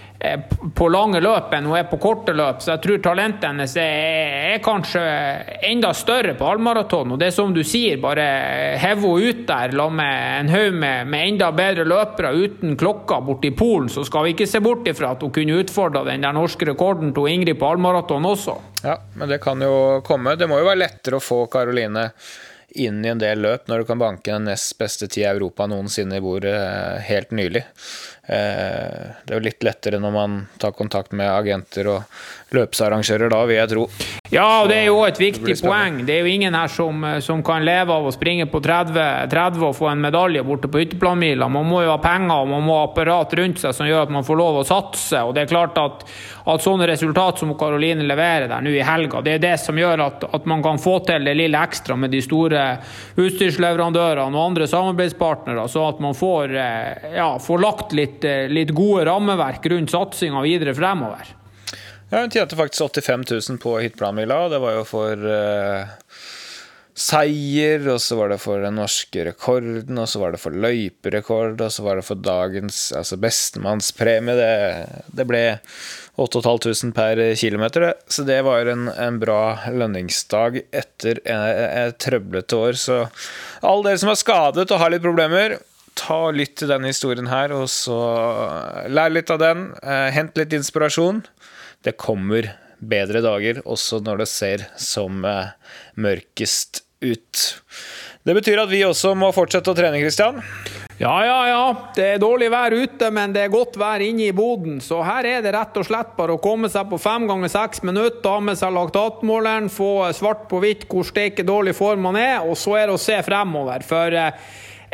[0.75, 4.35] på lange løp enn hun er på korte løp, så jeg tror talentet hennes er,
[4.53, 5.01] er kanskje
[5.65, 7.15] enda større på halvmaraton.
[7.15, 8.25] Og det er som du sier, bare
[8.81, 13.21] hev henne ut der la med en haug med, med, enda bedre løpere uten klokka
[13.25, 16.37] borti Polen, så skal vi ikke se bort ifra at hun kunne utfordra den der
[16.37, 18.57] norske rekorden til Ingrid på halvmaraton også.
[18.85, 20.37] Ja, men det kan jo komme.
[20.37, 22.09] Det må jo være lettere å få Karoline
[22.79, 25.67] inn i en del løp når du kan banke den nest beste tid i Europa
[25.67, 27.63] noensinne i bordet eh, helt nylig.
[28.31, 33.41] Eh, det er jo litt lettere når man tar kontakt med agenter og løpsarrangører da,
[33.49, 33.87] vil jeg tro.
[34.31, 35.97] Ja, og det er jo et viktig poeng.
[36.07, 39.65] Det er jo ingen her som, som kan leve av å springe på 30, 30
[39.67, 41.49] og få en medalje borte på hytteplanmila.
[41.51, 44.13] Man må jo ha penger og man må ha apparat rundt seg som gjør at
[44.15, 45.19] man får lov å satse.
[45.27, 46.05] Og det er klart at,
[46.47, 50.05] at sånne resultat som Karoline leverer der nå i helga, det er det som gjør
[50.07, 52.63] at, at man kan få til det lille ekstra med de store
[53.19, 58.71] utstyrsleverandørene og andre samarbeidspartnere, så at man får, eh, ja, får lagt litt, eh, litt
[58.79, 61.35] gode rammeverk rundt satsinga videre fremover.
[62.11, 64.49] Ja, Hun tjente faktisk 85 000 på hitplanmila.
[64.49, 65.93] Det var jo for uh,
[66.91, 71.63] seier, og så var det for den norske rekorden, og så var det for løyperekord,
[71.63, 74.35] og så var det for dagens altså bestemannspremie.
[74.35, 74.51] Det,
[75.07, 75.41] det ble
[76.19, 77.95] 8500 per kilometer, det.
[78.11, 79.41] Så det var en, en bra
[79.71, 82.75] lønningsdag etter et trøblete år.
[82.75, 83.05] Så
[83.63, 85.61] alle dere som er skadet og har litt problemer,
[85.95, 88.01] ta litt til denne historien her, og så
[88.91, 89.69] lær litt av den.
[89.79, 91.23] Eh, hent litt inspirasjon
[91.85, 92.51] det kommer
[92.81, 95.53] bedre dager, også når det ser som eh,
[96.01, 97.41] mørkest ut.
[98.21, 100.41] Det betyr at vi også må fortsette å trene, Kristian.
[101.01, 101.61] Ja, ja, ja.
[101.95, 104.77] Det er dårlig vær ute, men det er godt vær inne i boden.
[104.85, 107.81] Så her er det rett og slett bare å komme seg på fem ganger seks
[107.87, 112.45] minutter, ha med seg laktatmåleren, få svart på hvitt hvor steike dårlig form man er,
[112.45, 113.81] og så er det å se fremover.
[113.87, 114.37] For eh,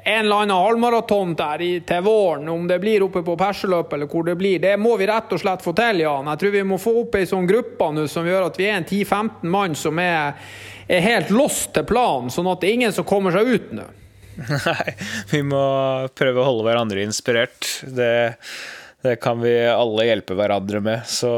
[0.07, 4.07] en eller annen halvmaraton der i, til våren, om det blir oppe på Perseløpet eller
[4.07, 6.29] hvor det blir, det må vi rett og slett få til, Jan.
[6.31, 8.79] Jeg tror vi må få opp ei sånn gruppe nå som gjør at vi er
[8.79, 10.39] en 10-15 mann som er,
[10.87, 13.89] er helt lost til planen, sånn at det er ingen som kommer seg ut nå.
[14.69, 14.95] Nei,
[15.31, 15.61] vi må
[16.15, 17.67] prøve å holde hverandre inspirert.
[17.83, 18.11] Det
[19.07, 21.05] det kan vi alle hjelpe hverandre med.
[21.07, 21.31] Så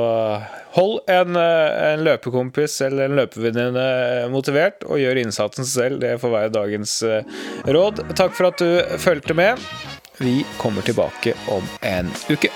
[0.76, 3.86] hold en, eh, en løpekompis eller en løpevenninne
[4.34, 6.02] motivert, og gjør innsatsen selv.
[6.02, 7.40] Det får være dagens eh,
[7.70, 8.04] råd.
[8.18, 9.62] Takk for at du fulgte med.
[10.20, 12.52] Vi kommer tilbake om en uke.